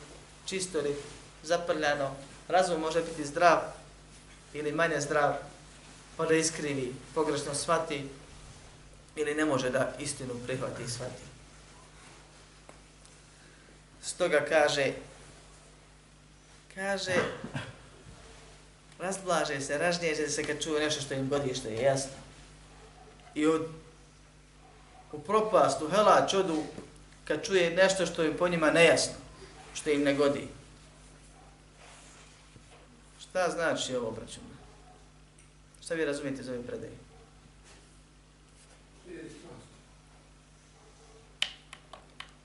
[0.45, 0.95] čisto ili
[1.43, 2.15] zaprljano,
[2.47, 3.59] razum može biti zdrav
[4.53, 5.33] ili manje zdrav,
[6.17, 8.09] pa da iskrivi, pogrešno shvati
[9.15, 11.28] ili ne može da istinu prihvati i shvati.
[14.01, 14.93] Stoga kaže,
[16.75, 17.15] kaže,
[18.99, 22.11] razblaže se, ražnježe se kad čuje nešto što im godi, što je jasno.
[23.35, 23.67] I od,
[25.11, 26.63] u propast, u helač odu
[27.25, 29.13] kad čuje nešto što je po njima nejasno,
[29.73, 30.47] što im ne godi.
[33.19, 34.39] Šta znači ovo, braćo?
[35.81, 36.63] Šta vi razumijete za ovim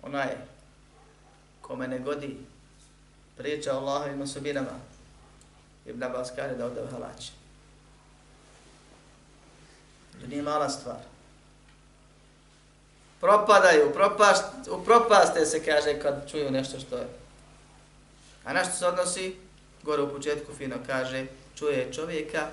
[0.02, 0.53] Ona Onaj
[1.66, 2.36] kome ne godi
[3.36, 4.80] priča o Allahovim osobinama,
[5.86, 7.30] Ibn Abbas kaže da ode u halač.
[10.20, 11.00] To nije mala stvar.
[13.20, 17.08] Propadaju, propast, upropaste se, kaže, kad čuju nešto što je.
[18.44, 19.36] A na što se odnosi?
[19.82, 22.48] Gore u početku fino kaže, čuje čovjeka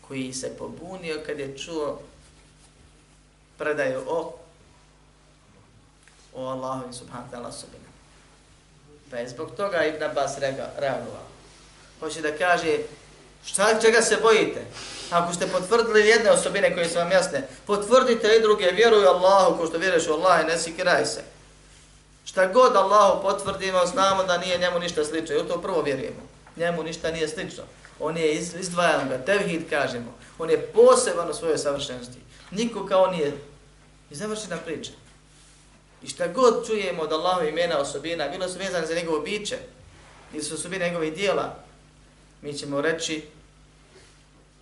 [0.00, 2.00] koji se pobunio kad je čuo
[3.58, 4.38] predaju o
[6.34, 7.81] o Allahu subhanahu subhanahu ta'ala sobina.
[9.12, 10.38] Pa je zbog toga Ibn Abbas
[10.78, 11.26] reagovao.
[12.00, 12.78] Hoće da kaže,
[13.44, 14.64] šta čega se bojite?
[15.10, 19.66] Ako ste potvrdili jedne osobine koje su vam jasne, potvrdite i druge, vjeruju Allahu ko
[19.66, 21.22] što vjeruješ u Allah i ne sikiraj se.
[22.24, 25.36] Šta god Allahu potvrdimo, znamo da nije njemu ništa slično.
[25.36, 26.22] I u to prvo vjerujemo.
[26.56, 27.62] Njemu ništa nije slično.
[28.00, 30.14] On je izdvajan ga, tevhid kažemo.
[30.38, 32.18] On je poseban u svojoj savršenosti.
[32.50, 33.32] Niko kao nije.
[34.10, 34.92] I završena priča.
[36.02, 39.58] I šta god čujemo od Allahove imena osobina, bilo su vezane za njegovo biće,
[40.32, 41.56] ili su osobine njegove dijela,
[42.42, 43.22] mi ćemo reći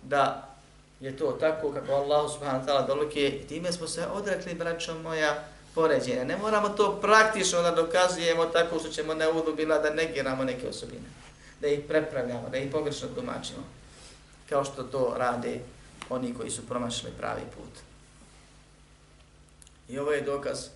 [0.03, 0.47] da
[0.99, 4.99] je to tako kako Allah subhanahu wa ta'ala dolike i time smo se odrekli, braćo
[4.99, 5.43] moja,
[5.75, 6.23] poređenja.
[6.23, 11.09] Ne moramo to praktično da dokazujemo tako što ćemo ne udubila da negiramo neke osobine,
[11.61, 13.63] da ih prepravljamo, da ih pogrešno tumačimo,
[14.49, 15.59] kao što to rade
[16.09, 17.79] oni koji su promašili pravi put.
[19.89, 20.67] I ovo je dokaz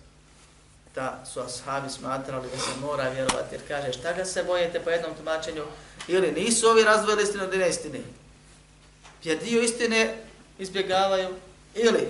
[0.96, 4.90] da su ashabi smatrali da se mora vjerovati, jer kaže šta ga se bojete po
[4.90, 5.64] jednom tumačenju,
[6.08, 8.00] ili nisu ovi razvojili istinu od neistine,
[9.24, 10.16] jer dio istine
[10.58, 11.28] izbjegavaju,
[11.74, 12.08] ili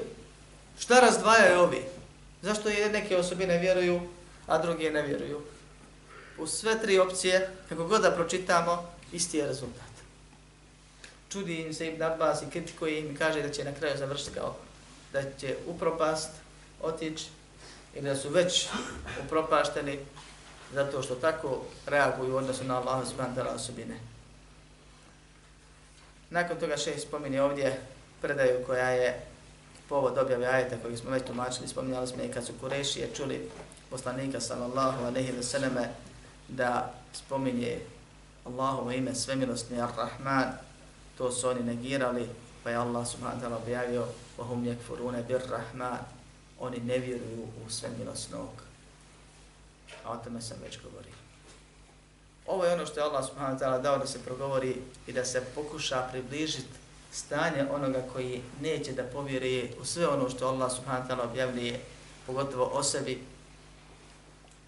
[0.78, 1.82] šta razdvajaju ovi,
[2.42, 4.00] zašto je neke osobine vjeruju,
[4.46, 5.40] a druge ne vjeruju.
[6.38, 9.96] U sve tri opcije, kako god da pročitamo, isti je rezultat.
[11.32, 14.56] Čudi im se Ibn Abbas i kritikuje im kaže da će na kraju završiti kao
[15.12, 16.30] da će upropast,
[16.82, 17.24] otići
[17.95, 18.67] i da su već
[19.25, 19.99] upropašteni
[20.73, 23.99] zato što tako reaguju u odnosu na Allah subhanahu wa osobine.
[26.29, 27.79] Nakon toga še spominje ovdje
[28.21, 29.25] predaju koja je
[29.89, 33.49] povod objave ajeta koji smo već tumačili, spominjali smo i kad su Kurešije čuli
[33.89, 35.89] poslanika sallallahu alaihi wa sallame
[36.47, 37.79] da spominje
[38.45, 40.51] Allahovo ime svemilostni Ar-Rahman,
[41.17, 42.29] to su oni negirali,
[42.63, 46.14] pa je Allah subhanahu wa ta'ala objavio وَهُمْ يَكْفُرُونَ بِرْ-Rahman
[46.60, 48.48] oni ne vjeruju u sve milosnog.
[50.04, 51.14] A o tome sam već govorio.
[52.46, 54.76] Ovo je ono što je Allah subhanahu wa ta'ala dao da se progovori
[55.06, 56.68] i da se pokuša približiti
[57.12, 61.80] stanje onoga koji neće da povjeruje u sve ono što Allah subhanahu wa ta'ala objavljuje,
[62.26, 63.22] pogotovo o sebi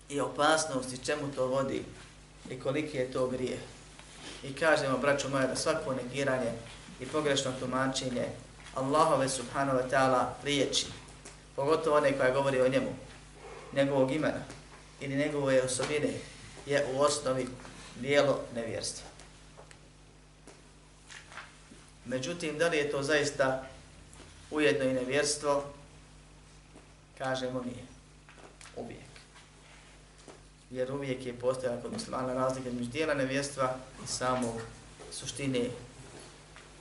[0.08, 1.84] i opasnosti čemu to vodi
[2.50, 3.58] i koliki je to grije.
[4.44, 6.52] I kažemo, braćo moja, da svako negiranje
[7.00, 8.26] i pogrešno tumačenje
[8.74, 10.86] Allahove subhanahu wa ta'ala riječi
[11.58, 12.90] pogotovo one koja govori o njemu,
[13.72, 14.40] njegovog imena
[15.00, 16.12] ili njegove osobine,
[16.66, 17.46] je u osnovi
[18.00, 19.06] dijelo nevjerstva.
[22.04, 23.66] Međutim, da li je to zaista
[24.50, 25.64] ujedno i nevjerstvo?
[27.18, 27.86] Kažemo nije.
[28.76, 29.10] Uvijek.
[30.70, 34.60] Jer uvijek je postojala kod muslimana razlika među dijela nevjerstva i samog
[35.12, 35.70] suštine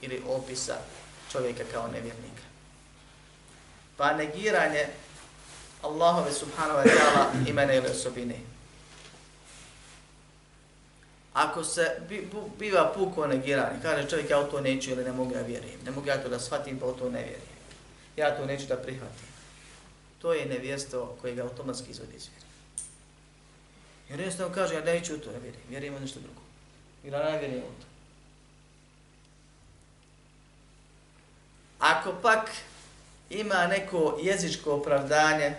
[0.01, 0.75] ili opisa
[1.31, 2.36] čovjeka kao nevjernika
[3.97, 4.87] pa negiranje
[5.81, 8.35] Allahove subhanahu wa ta'ala imena ili osobine.
[11.33, 12.01] Ako se
[12.59, 15.91] biva puko negiranje, kaže čovjek ja u to neću ili ne mogu ja vjerujem, ne
[15.91, 17.57] mogu ja to da shvatim pa u to ne vjerujem,
[18.15, 19.27] ja to neću da prihvatim.
[20.21, 22.45] To je nevjesto koje ga automatski izvodi iz vjeri.
[24.09, 26.41] Jer jednostavno kaže ja neću u to ne vjerujem, vjerujem u nešto drugo.
[27.03, 27.87] Ili ne vjerujem u to.
[31.79, 32.49] Ako pak
[33.29, 35.53] ima neko jezičko opravdanje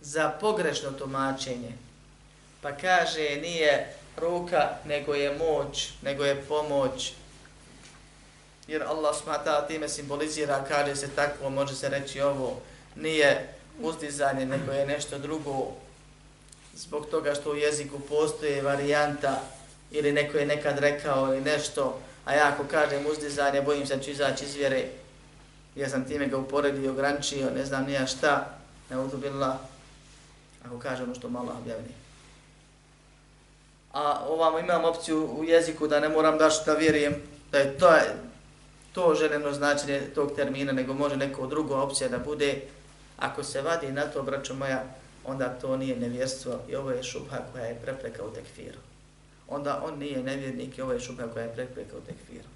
[0.00, 1.72] za pogrešno tumačenje.
[2.60, 7.12] Pa kaže nije ruka, nego je moć, nego je pomoć.
[8.68, 12.60] Jer Allah smata time simbolizira, kaže se tako, može se reći ovo,
[12.96, 15.72] nije uzdizanje, nego je nešto drugo.
[16.74, 19.42] Zbog toga što u jeziku postoje varijanta
[19.90, 24.02] ili neko je nekad rekao ili nešto, a ja ako kažem uzdizanje, bojim se da
[24.02, 24.84] ću izaći iz vjere,
[25.76, 28.58] ja sam time ga uporedio, ograničio, ne znam nija šta,
[28.90, 29.58] ne udubila,
[30.66, 31.88] ako kaže ono što malo objavni.
[33.92, 37.14] a ovamo imam opciju u jeziku da ne moram baš da vjerujem
[37.52, 37.92] da je to,
[38.92, 42.60] to željeno značenje tog termina, nego može neko drugo opcija da bude.
[43.18, 44.84] Ako se vadi na to, braćo moja,
[45.24, 48.78] onda to nije nevjerstvo i ovo je šubha koja je prepreka u tekfiru.
[49.48, 52.48] Onda on nije nevjernik i ovo je šubha koja je prepreka u tekfiru.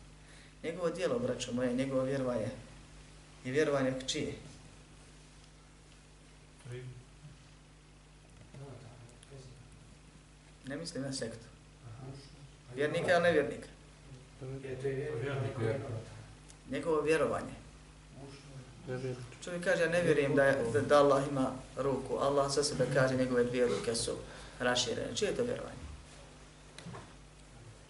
[0.62, 2.48] Njegovo dijelo, braćo moje, njegovo vjerovanje
[3.44, 4.32] je vjerovanje čije?
[10.66, 11.46] Ne mislim na sektu.
[12.74, 13.66] Vjernika ili nevjernika?
[16.70, 17.52] Njegovo vjerovanje.
[19.44, 22.16] Čovjek kaže, ja ne vjerujem da, da, da Allah ima ruku.
[22.16, 24.16] Allah sa sebe kaže, njegove dvije ruke su
[24.58, 25.16] raširene.
[25.16, 25.76] Čije je to vjerovanje?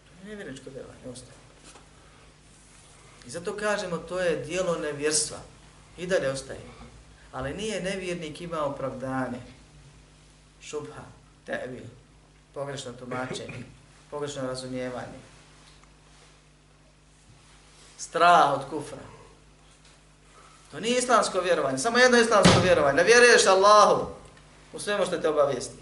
[0.05, 1.40] To je nevjerničko vjerovanje, ostaje.
[3.27, 5.39] I zato kažemo, to je dijelo nevjerstva.
[5.99, 6.61] I dalje ostaje.
[7.33, 9.41] Ali nije nevjernik imao opravdane.
[10.63, 11.03] Šubha,
[11.47, 11.85] tevil,
[12.55, 13.65] pogrešno tumačenje,
[14.11, 15.21] pogrešno razumijevanje.
[17.99, 18.99] Strah od kufra.
[20.71, 22.97] To nije islamsko vjerovanje, samo jedno islamsko vjerovanje.
[22.97, 24.07] Ne vjeruješ Allahu
[24.73, 25.77] u svemu što te obavijesti.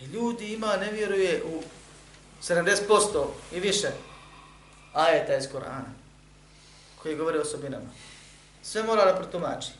[0.00, 1.62] I ljudi ima, ne vjeruje u
[2.42, 3.88] 70% i više
[4.94, 5.92] ajeta iz Korana
[7.02, 7.90] koji govore o osobinama.
[8.62, 9.72] Sve mora da protumači.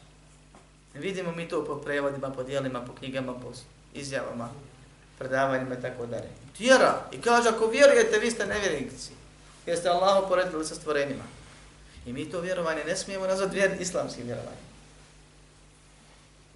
[0.95, 3.53] Vidimo mi to po prevodima, po dijelima, po knjigama, po
[3.95, 4.49] izjavama,
[5.19, 6.29] predavanjima i tako dalje.
[6.57, 9.11] Tjera I kaže, ako vjerujete, vi ste nevjernici.
[9.67, 11.25] Jer ste Allahu poredili sa stvorenjima.
[12.07, 14.65] I mi to vjerovanje ne smijemo nazvati vjer, islamskim vjerovanjem.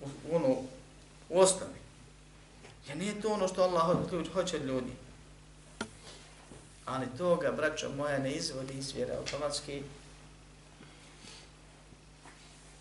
[0.01, 0.49] U, ono,
[1.29, 1.79] u osnovi.
[2.89, 3.97] Jer nije to ono što Allah
[4.35, 4.93] hoće od ljudi.
[6.89, 9.82] Ali toga, braćo moja, ne izvodi iz vjere automatski,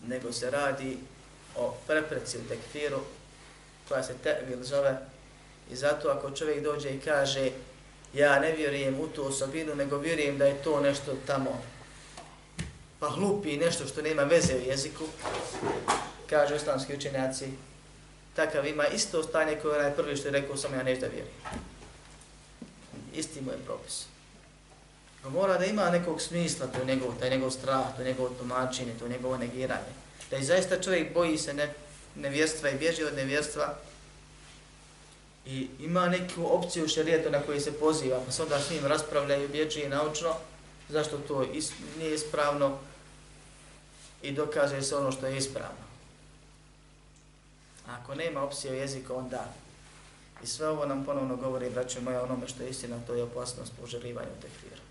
[0.06, 0.98] nego se radi
[1.56, 3.00] o prepreci u tekfiru,
[3.88, 4.98] koja se tevil zove,
[5.70, 7.50] i zato ako čovjek dođe i kaže
[8.14, 11.62] ja ne vjerujem u tu osobinu, nego vjerujem da je to nešto tamo,
[13.00, 15.04] pa hlupi nešto što nema veze u jeziku,
[16.30, 17.46] kaže islamski učenjaci,
[18.36, 21.77] takav ima isto stanje koje je onaj prvi što je rekao, samo ja nešto vjerujem.
[23.18, 24.06] Isti mu je propis.
[25.24, 29.08] No mora da ima nekog smisla, to njegov, taj njegov strah, to njegov tumačenje, to
[29.08, 29.92] njegovo negiranje.
[30.30, 31.74] Da i zaista čovjek boji se ne,
[32.14, 33.74] nevjerstva i bježi od nevjerstva
[35.46, 39.48] i ima neku opciju šarijetu na koji se poziva, pa se onda s njim raspravljaju,
[39.48, 40.34] bježi naučno,
[40.88, 42.78] zašto to is, nije ispravno
[44.22, 45.88] i dokaže se ono što je ispravno.
[47.86, 49.54] A ako nema opcije u jeziku, onda
[50.42, 53.72] i sve ovo nam ponovno govori, braće moja, onome što je istina, to je opasnost
[53.80, 54.82] poželivanja tekfira.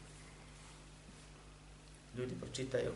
[2.17, 2.91] Ljudi pročitaju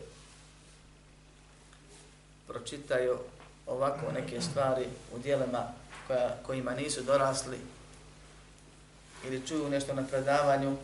[2.52, 3.18] pročitaju
[3.66, 5.68] ovako neke stvari u dijelima
[6.06, 7.56] koja, kojima nisu dorasli
[9.26, 10.76] ili čuju nešto na predavanju,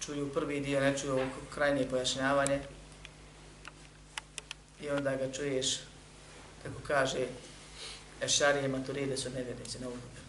[0.00, 2.60] čuju prvi dio, ne čuju ovo krajnije pojašnjavanje
[4.80, 5.80] i onda ga čuješ,
[6.62, 7.26] kako kaže,
[8.22, 10.21] Ešarije maturide su nevjernici ne uvodu.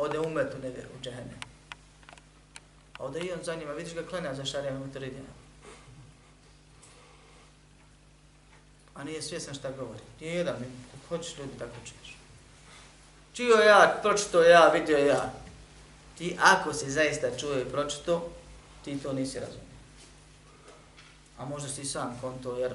[0.00, 1.36] Ode umetu nevjer u džehene.
[2.98, 5.28] A ode i on za njima, vidiš ga klanja za Ešarije maturidina.
[9.00, 10.00] a nije svjesan šta govori.
[10.20, 10.56] Nije jedan,
[11.08, 12.16] hoćeš ljudi tako čuješ.
[13.32, 15.32] Čio ja, pročito ja, vidio ja.
[16.18, 18.30] Ti ako si zaista čuo i pročito,
[18.84, 19.70] ti to nisi razumio.
[21.38, 22.74] A možda si sam konto, jer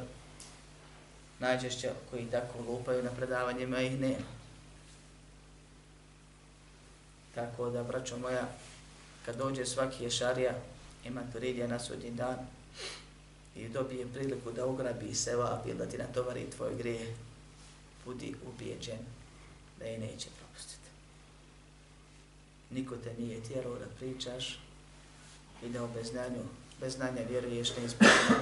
[1.40, 4.45] najčešće koji tako lupaju na predavanjima ih nema.
[7.36, 8.48] Tako da, braćo moja,
[9.26, 10.54] kad dođe svaki ješarija
[11.06, 12.38] ima turidija na sudnji dan,
[13.56, 17.16] i dobije priliku da ugrabi seba ili da ti natovari tvoj grije,
[18.06, 19.00] budi ubijeđen
[19.80, 20.90] da je neće propustiti.
[22.70, 24.60] Niko te nije tjerao da pričaš
[25.64, 26.44] i da o beznanju,
[26.82, 28.36] bez znanja vjeruješ ne ispravno,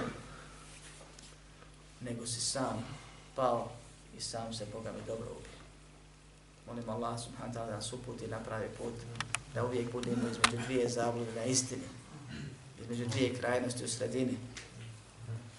[2.01, 2.85] nego si sam
[3.35, 3.71] pao
[4.17, 5.52] i sam se Boga mi dobro ubio.
[6.67, 8.93] Molim Allah subhanahu wa ta'ala da nas uputi na pravi put,
[9.53, 11.87] da uvijek budemo između dvije zablude na istini,
[12.81, 14.37] između dvije krajnosti u sredini,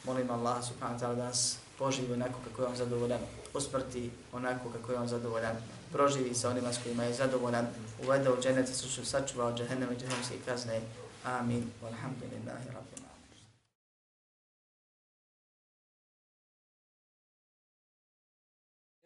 [0.05, 3.21] molim Allah subhanahu wa ta'ala da nas poživi onako kako je on zadovoljan,
[3.55, 5.57] usmrti onako kako je on zadovoljan,
[5.93, 7.67] proživi sa onima s kojima je zadovoljan,
[8.05, 10.81] uvede u dženet i su sačuva od džahennem i džahennemske kazne.
[11.25, 11.71] Amin.
[11.83, 12.84] Walhamdulillahi rabbi.